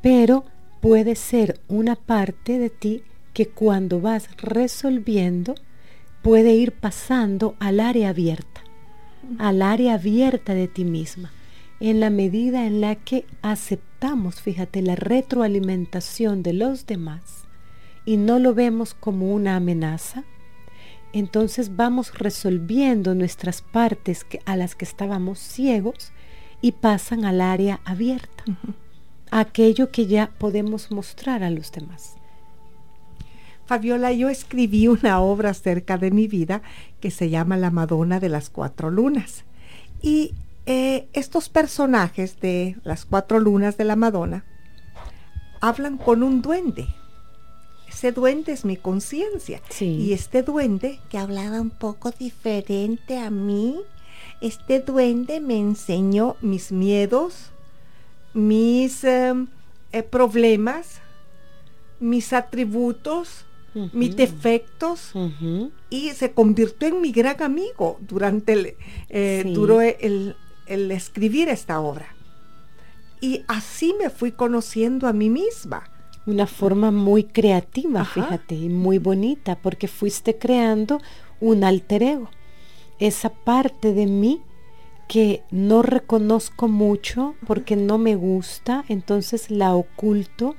Pero 0.00 0.44
puede 0.80 1.16
ser 1.16 1.60
una 1.68 1.96
parte 1.96 2.58
de 2.58 2.70
ti 2.70 3.02
que 3.32 3.48
cuando 3.48 4.00
vas 4.00 4.28
resolviendo 4.36 5.56
puede 6.22 6.54
ir 6.54 6.72
pasando 6.72 7.56
al 7.58 7.80
área 7.80 8.10
abierta 8.10 8.53
al 9.38 9.62
área 9.62 9.94
abierta 9.94 10.54
de 10.54 10.68
ti 10.68 10.84
misma, 10.84 11.32
en 11.80 12.00
la 12.00 12.10
medida 12.10 12.66
en 12.66 12.80
la 12.80 12.94
que 12.94 13.26
aceptamos, 13.42 14.40
fíjate, 14.40 14.82
la 14.82 14.96
retroalimentación 14.96 16.42
de 16.42 16.52
los 16.52 16.86
demás 16.86 17.44
y 18.04 18.16
no 18.16 18.38
lo 18.38 18.54
vemos 18.54 18.94
como 18.94 19.34
una 19.34 19.56
amenaza, 19.56 20.24
entonces 21.12 21.76
vamos 21.76 22.18
resolviendo 22.18 23.14
nuestras 23.14 23.62
partes 23.62 24.26
a 24.46 24.56
las 24.56 24.74
que 24.74 24.84
estábamos 24.84 25.38
ciegos 25.38 26.12
y 26.60 26.72
pasan 26.72 27.24
al 27.24 27.40
área 27.40 27.80
abierta, 27.84 28.44
aquello 29.30 29.90
que 29.90 30.06
ya 30.06 30.30
podemos 30.38 30.90
mostrar 30.90 31.42
a 31.42 31.50
los 31.50 31.70
demás. 31.70 32.16
Fabiola, 33.66 34.12
yo 34.12 34.28
escribí 34.28 34.88
una 34.88 35.20
obra 35.20 35.50
acerca 35.50 35.96
de 35.96 36.10
mi 36.10 36.28
vida 36.28 36.62
que 37.00 37.10
se 37.10 37.30
llama 37.30 37.56
La 37.56 37.70
Madonna 37.70 38.20
de 38.20 38.28
las 38.28 38.50
Cuatro 38.50 38.90
Lunas. 38.90 39.44
Y 40.02 40.34
eh, 40.66 41.08
estos 41.14 41.48
personajes 41.48 42.40
de 42.40 42.76
las 42.84 43.06
Cuatro 43.06 43.40
Lunas 43.40 43.76
de 43.78 43.84
la 43.84 43.96
Madonna 43.96 44.44
hablan 45.60 45.96
con 45.96 46.22
un 46.22 46.42
duende. 46.42 46.86
Ese 47.88 48.12
duende 48.12 48.52
es 48.52 48.66
mi 48.66 48.76
conciencia. 48.76 49.62
Y 49.80 50.12
este 50.12 50.42
duende, 50.42 51.00
que 51.08 51.16
hablaba 51.16 51.60
un 51.60 51.70
poco 51.70 52.10
diferente 52.10 53.18
a 53.18 53.30
mí, 53.30 53.80
este 54.42 54.80
duende 54.80 55.40
me 55.40 55.58
enseñó 55.58 56.36
mis 56.42 56.70
miedos, 56.70 57.50
mis 58.34 59.04
em, 59.04 59.46
eh, 59.92 60.02
problemas, 60.02 61.00
mis 62.00 62.32
atributos, 62.32 63.46
mis 63.92 64.16
defectos 64.16 65.12
y 65.90 66.10
se 66.10 66.32
convirtió 66.32 66.88
en 66.88 67.00
mi 67.00 67.12
gran 67.12 67.42
amigo 67.42 67.98
durante 68.00 68.52
el, 68.52 68.74
eh, 69.08 70.34
el, 70.66 70.90
escribir 70.90 71.48
esta 71.48 71.80
obra. 71.80 72.14
Y 73.20 73.42
así 73.48 73.94
me 73.98 74.10
fui 74.10 74.32
conociendo 74.32 75.06
a 75.06 75.12
mí 75.12 75.30
misma. 75.30 75.90
Una 76.26 76.46
forma 76.46 76.90
muy 76.90 77.24
creativa, 77.24 78.04
fíjate, 78.04 78.54
y 78.54 78.68
muy 78.68 78.98
bonita, 78.98 79.56
porque 79.56 79.88
fuiste 79.88 80.38
creando 80.38 81.00
un 81.40 81.64
alter 81.64 82.02
ego. 82.02 82.30
Esa 82.98 83.30
parte 83.30 83.92
de 83.92 84.06
mí 84.06 84.40
que 85.08 85.42
no 85.50 85.82
reconozco 85.82 86.68
mucho 86.68 87.34
porque 87.46 87.76
no 87.76 87.98
me 87.98 88.14
gusta, 88.14 88.84
entonces 88.88 89.50
la 89.50 89.74
oculto 89.74 90.56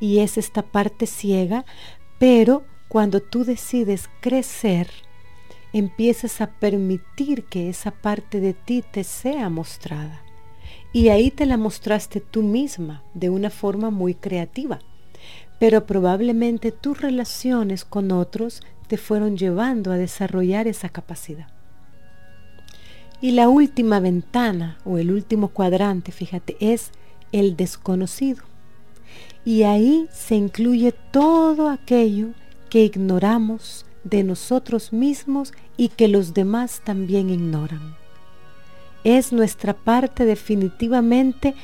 y 0.00 0.18
es 0.18 0.38
esta 0.38 0.62
parte 0.62 1.06
ciega, 1.06 1.64
pero 2.22 2.62
cuando 2.86 3.18
tú 3.18 3.42
decides 3.42 4.08
crecer, 4.20 4.88
empiezas 5.72 6.40
a 6.40 6.52
permitir 6.52 7.46
que 7.46 7.68
esa 7.68 7.90
parte 7.90 8.38
de 8.38 8.52
ti 8.52 8.84
te 8.88 9.02
sea 9.02 9.48
mostrada. 9.48 10.22
Y 10.92 11.08
ahí 11.08 11.32
te 11.32 11.46
la 11.46 11.56
mostraste 11.56 12.20
tú 12.20 12.44
misma 12.44 13.02
de 13.14 13.28
una 13.28 13.50
forma 13.50 13.90
muy 13.90 14.14
creativa. 14.14 14.78
Pero 15.58 15.84
probablemente 15.84 16.70
tus 16.70 17.00
relaciones 17.00 17.84
con 17.84 18.12
otros 18.12 18.62
te 18.86 18.98
fueron 18.98 19.36
llevando 19.36 19.90
a 19.90 19.96
desarrollar 19.96 20.68
esa 20.68 20.90
capacidad. 20.90 21.48
Y 23.20 23.32
la 23.32 23.48
última 23.48 23.98
ventana 23.98 24.78
o 24.84 24.96
el 24.96 25.10
último 25.10 25.48
cuadrante, 25.48 26.12
fíjate, 26.12 26.56
es 26.60 26.92
el 27.32 27.56
desconocido 27.56 28.51
y 29.44 29.64
ahí 29.64 30.08
se 30.12 30.36
incluye 30.36 30.92
todo 31.10 31.68
aquello 31.68 32.28
que 32.70 32.84
ignoramos 32.84 33.84
de 34.04 34.24
nosotros 34.24 34.92
mismos 34.92 35.52
y 35.76 35.88
que 35.88 36.08
los 36.08 36.34
demás 36.34 36.80
también 36.84 37.30
ignoran. 37.30 37.96
Es 39.04 39.32
nuestra 39.32 39.74
parte 39.74 40.24
definitivamente 40.24 41.54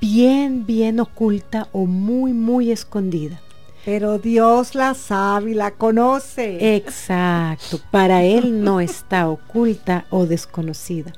bien, 0.00 0.64
bien 0.64 1.00
oculta 1.00 1.68
o 1.72 1.86
muy, 1.86 2.32
muy 2.32 2.70
escondida. 2.70 3.40
Pero 3.84 4.18
Dios 4.18 4.74
la 4.74 4.94
sabe 4.94 5.50
y 5.50 5.54
la 5.54 5.72
conoce. 5.72 6.76
Exacto, 6.76 7.80
para 7.90 8.22
Él 8.22 8.62
no 8.62 8.80
está 8.80 9.28
oculta 9.28 10.06
o 10.08 10.24
desconocida, 10.24 11.12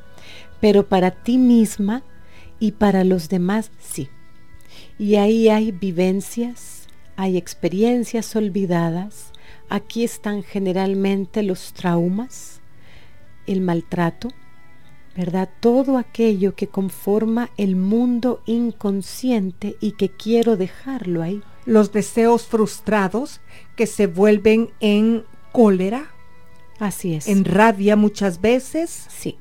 pero 0.60 0.84
para 0.88 1.10
ti 1.12 1.38
misma 1.38 2.02
y 2.58 2.72
para 2.72 3.04
los 3.04 3.28
demás 3.28 3.70
sí. 3.78 4.08
Y 4.98 5.16
ahí 5.16 5.48
hay 5.48 5.72
vivencias, 5.72 6.86
hay 7.16 7.36
experiencias 7.36 8.34
olvidadas. 8.34 9.32
Aquí 9.68 10.04
están 10.04 10.42
generalmente 10.42 11.42
los 11.42 11.72
traumas, 11.72 12.60
el 13.46 13.60
maltrato, 13.60 14.28
¿verdad? 15.16 15.48
Todo 15.60 15.98
aquello 15.98 16.54
que 16.54 16.68
conforma 16.68 17.50
el 17.56 17.76
mundo 17.76 18.42
inconsciente 18.46 19.76
y 19.80 19.92
que 19.92 20.10
quiero 20.10 20.56
dejarlo 20.56 21.22
ahí. 21.22 21.42
Los 21.64 21.92
deseos 21.92 22.46
frustrados 22.46 23.40
que 23.76 23.86
se 23.86 24.06
vuelven 24.06 24.70
en 24.80 25.24
cólera. 25.52 26.10
Así 26.78 27.14
es. 27.14 27.28
En 27.28 27.44
rabia 27.44 27.96
muchas 27.96 28.40
veces. 28.40 29.06
Sí. 29.08 29.38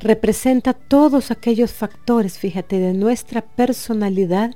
Representa 0.00 0.72
todos 0.72 1.30
aquellos 1.30 1.72
factores, 1.72 2.38
fíjate, 2.38 2.78
de 2.78 2.94
nuestra 2.94 3.42
personalidad 3.42 4.54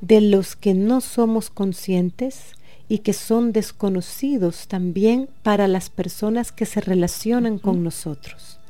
de 0.00 0.20
los 0.20 0.56
que 0.56 0.74
no 0.74 1.00
somos 1.00 1.50
conscientes 1.50 2.52
y 2.88 2.98
que 2.98 3.14
son 3.14 3.52
desconocidos 3.52 4.68
también 4.68 5.30
para 5.42 5.68
las 5.68 5.88
personas 5.88 6.52
que 6.52 6.66
se 6.66 6.80
relacionan 6.82 7.58
con 7.58 7.82
nosotros. 7.82 8.60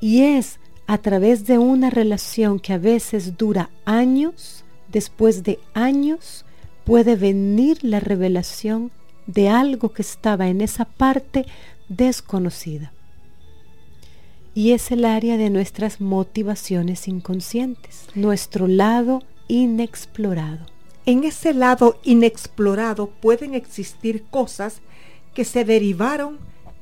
Y 0.00 0.22
es 0.22 0.60
a 0.86 0.98
través 0.98 1.46
de 1.46 1.58
una 1.58 1.90
relación 1.90 2.60
que 2.60 2.72
a 2.72 2.78
veces 2.78 3.36
dura 3.36 3.70
años, 3.84 4.64
después 4.92 5.42
de 5.42 5.58
años, 5.74 6.44
puede 6.84 7.16
venir 7.16 7.82
la 7.82 7.98
revelación 7.98 8.92
de 9.26 9.48
algo 9.48 9.92
que 9.92 10.02
estaba 10.02 10.46
en 10.46 10.60
esa 10.60 10.84
parte 10.84 11.46
desconocida 11.88 12.92
y 14.56 14.72
es 14.72 14.90
el 14.90 15.04
área 15.04 15.36
de 15.36 15.50
nuestras 15.50 16.00
motivaciones 16.00 17.08
inconscientes, 17.08 18.06
nuestro 18.14 18.66
lado 18.66 19.22
inexplorado. 19.48 20.64
En 21.04 21.24
ese 21.24 21.52
lado 21.52 22.00
inexplorado 22.04 23.08
pueden 23.20 23.52
existir 23.52 24.24
cosas 24.30 24.80
que 25.34 25.44
se 25.44 25.66
derivaron 25.66 26.38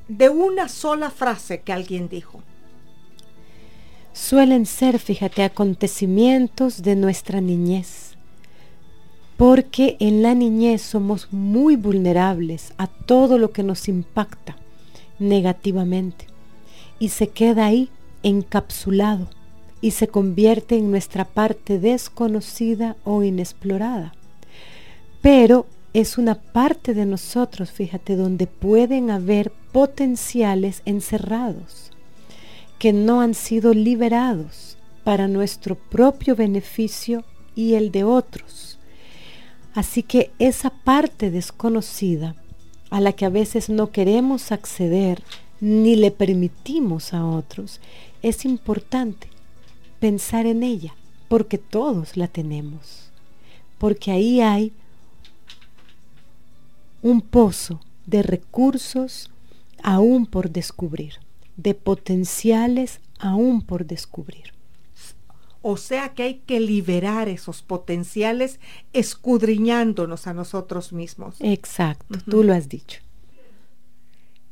de 0.06 0.28
una 0.28 0.68
sola 0.68 1.10
frase 1.10 1.62
que 1.62 1.72
alguien 1.72 2.08
dijo. 2.08 2.44
Suelen 4.12 4.66
ser, 4.66 5.00
fíjate, 5.00 5.42
acontecimientos 5.42 6.80
de 6.80 6.94
nuestra 6.94 7.40
niñez, 7.40 8.14
porque 9.36 9.96
en 9.98 10.22
la 10.22 10.36
niñez 10.36 10.80
somos 10.80 11.32
muy 11.32 11.74
vulnerables 11.74 12.72
a 12.78 12.86
todo 12.86 13.36
lo 13.36 13.50
que 13.50 13.64
nos 13.64 13.88
impacta 13.88 14.56
negativamente 15.18 16.33
y 16.98 17.10
se 17.10 17.28
queda 17.28 17.66
ahí 17.66 17.90
encapsulado 18.22 19.28
y 19.80 19.90
se 19.90 20.08
convierte 20.08 20.76
en 20.76 20.90
nuestra 20.90 21.24
parte 21.24 21.78
desconocida 21.78 22.96
o 23.04 23.22
inexplorada. 23.22 24.14
Pero 25.20 25.66
es 25.92 26.18
una 26.18 26.34
parte 26.34 26.94
de 26.94 27.06
nosotros, 27.06 27.70
fíjate, 27.70 28.16
donde 28.16 28.46
pueden 28.46 29.10
haber 29.10 29.52
potenciales 29.72 30.82
encerrados 30.84 31.90
que 32.78 32.92
no 32.92 33.20
han 33.20 33.34
sido 33.34 33.72
liberados 33.74 34.76
para 35.04 35.28
nuestro 35.28 35.76
propio 35.76 36.34
beneficio 36.34 37.24
y 37.54 37.74
el 37.74 37.92
de 37.92 38.04
otros. 38.04 38.78
Así 39.74 40.02
que 40.02 40.30
esa 40.38 40.70
parte 40.70 41.30
desconocida 41.30 42.36
a 42.90 43.00
la 43.00 43.12
que 43.12 43.24
a 43.24 43.30
veces 43.30 43.68
no 43.68 43.90
queremos 43.90 44.52
acceder 44.52 45.22
ni 45.60 45.96
le 45.96 46.10
permitimos 46.10 47.14
a 47.14 47.24
otros, 47.24 47.80
es 48.22 48.44
importante 48.44 49.28
pensar 50.00 50.46
en 50.46 50.62
ella, 50.62 50.94
porque 51.28 51.58
todos 51.58 52.16
la 52.16 52.28
tenemos, 52.28 53.10
porque 53.78 54.10
ahí 54.10 54.40
hay 54.40 54.72
un 57.02 57.20
pozo 57.20 57.80
de 58.06 58.22
recursos 58.22 59.30
aún 59.82 60.26
por 60.26 60.50
descubrir, 60.50 61.14
de 61.56 61.74
potenciales 61.74 63.00
aún 63.18 63.62
por 63.62 63.86
descubrir. 63.86 64.52
O 65.60 65.78
sea 65.78 66.10
que 66.14 66.22
hay 66.24 66.34
que 66.46 66.60
liberar 66.60 67.28
esos 67.28 67.62
potenciales 67.62 68.60
escudriñándonos 68.92 70.26
a 70.26 70.34
nosotros 70.34 70.92
mismos. 70.92 71.36
Exacto, 71.40 72.18
tú 72.28 72.42
lo 72.42 72.52
has 72.52 72.68
dicho. 72.68 73.00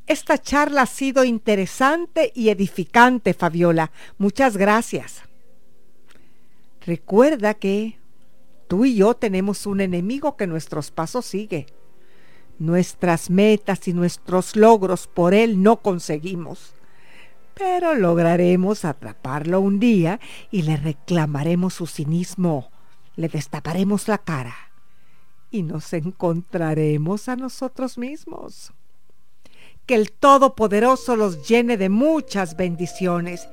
Esta 0.06 0.38
charla 0.38 0.82
ha 0.82 0.86
sido 0.86 1.24
interesante 1.24 2.32
y 2.34 2.48
edificante, 2.48 3.34
Fabiola. 3.34 3.92
Muchas 4.18 4.56
gracias. 4.56 5.22
Recuerda 6.84 7.54
que 7.54 7.98
tú 8.68 8.84
y 8.84 8.96
yo 8.96 9.14
tenemos 9.14 9.66
un 9.66 9.80
enemigo 9.80 10.36
que 10.36 10.46
nuestros 10.46 10.90
pasos 10.90 11.24
sigue. 11.24 11.66
Nuestras 12.58 13.30
metas 13.30 13.86
y 13.88 13.92
nuestros 13.92 14.56
logros 14.56 15.06
por 15.06 15.34
él 15.34 15.62
no 15.62 15.80
conseguimos. 15.82 16.74
pero 17.54 17.94
lograremos 17.94 18.84
atraparlo 18.84 19.60
un 19.60 19.78
día 19.78 20.20
y 20.50 20.62
le 20.62 20.76
reclamaremos 20.76 21.74
su 21.74 21.86
cinismo, 21.86 22.70
le 23.14 23.28
destaparemos 23.28 24.08
la 24.08 24.18
cara 24.18 24.54
y 25.50 25.62
nos 25.62 25.92
encontraremos 25.92 27.28
a 27.28 27.36
nosotros 27.36 27.98
mismos. 27.98 28.72
Que 29.86 29.94
el 29.94 30.12
Todopoderoso 30.12 31.16
los 31.16 31.48
llene 31.48 31.76
de 31.76 31.88
muchas 31.88 32.56
bendiciones 32.56 33.48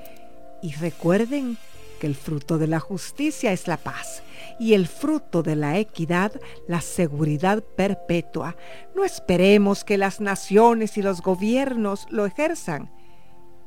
y 0.62 0.74
recuerden 0.74 1.58
que 2.00 2.08
el 2.08 2.16
fruto 2.16 2.58
de 2.58 2.68
la 2.68 2.80
justicia 2.80 3.52
es 3.52 3.68
la 3.68 3.78
paz 3.78 4.24
y 4.60 4.74
el 4.74 4.88
fruto 4.88 5.44
de 5.44 5.56
la 5.56 5.78
equidad 5.78 6.32
la 6.68 6.82
seguridad 6.82 7.64
perpetua. 7.64 8.56
No 8.96 9.04
esperemos 9.04 9.84
que 9.84 9.98
las 9.98 10.22
naciones 10.22 10.98
y 10.98 11.02
los 11.02 11.22
gobiernos 11.22 12.08
lo 12.10 12.26
ejerzan. 12.26 12.92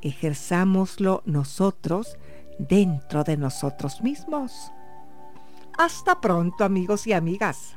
Ejerzámoslo 0.03 1.23
nosotros 1.25 2.17
dentro 2.59 3.25
de 3.25 3.37
nosotros 3.37 4.03
mismos. 4.03 4.73
Hasta 5.79 6.21
pronto 6.21 6.65
amigos 6.65 7.07
y 7.07 7.13
amigas. 7.13 7.77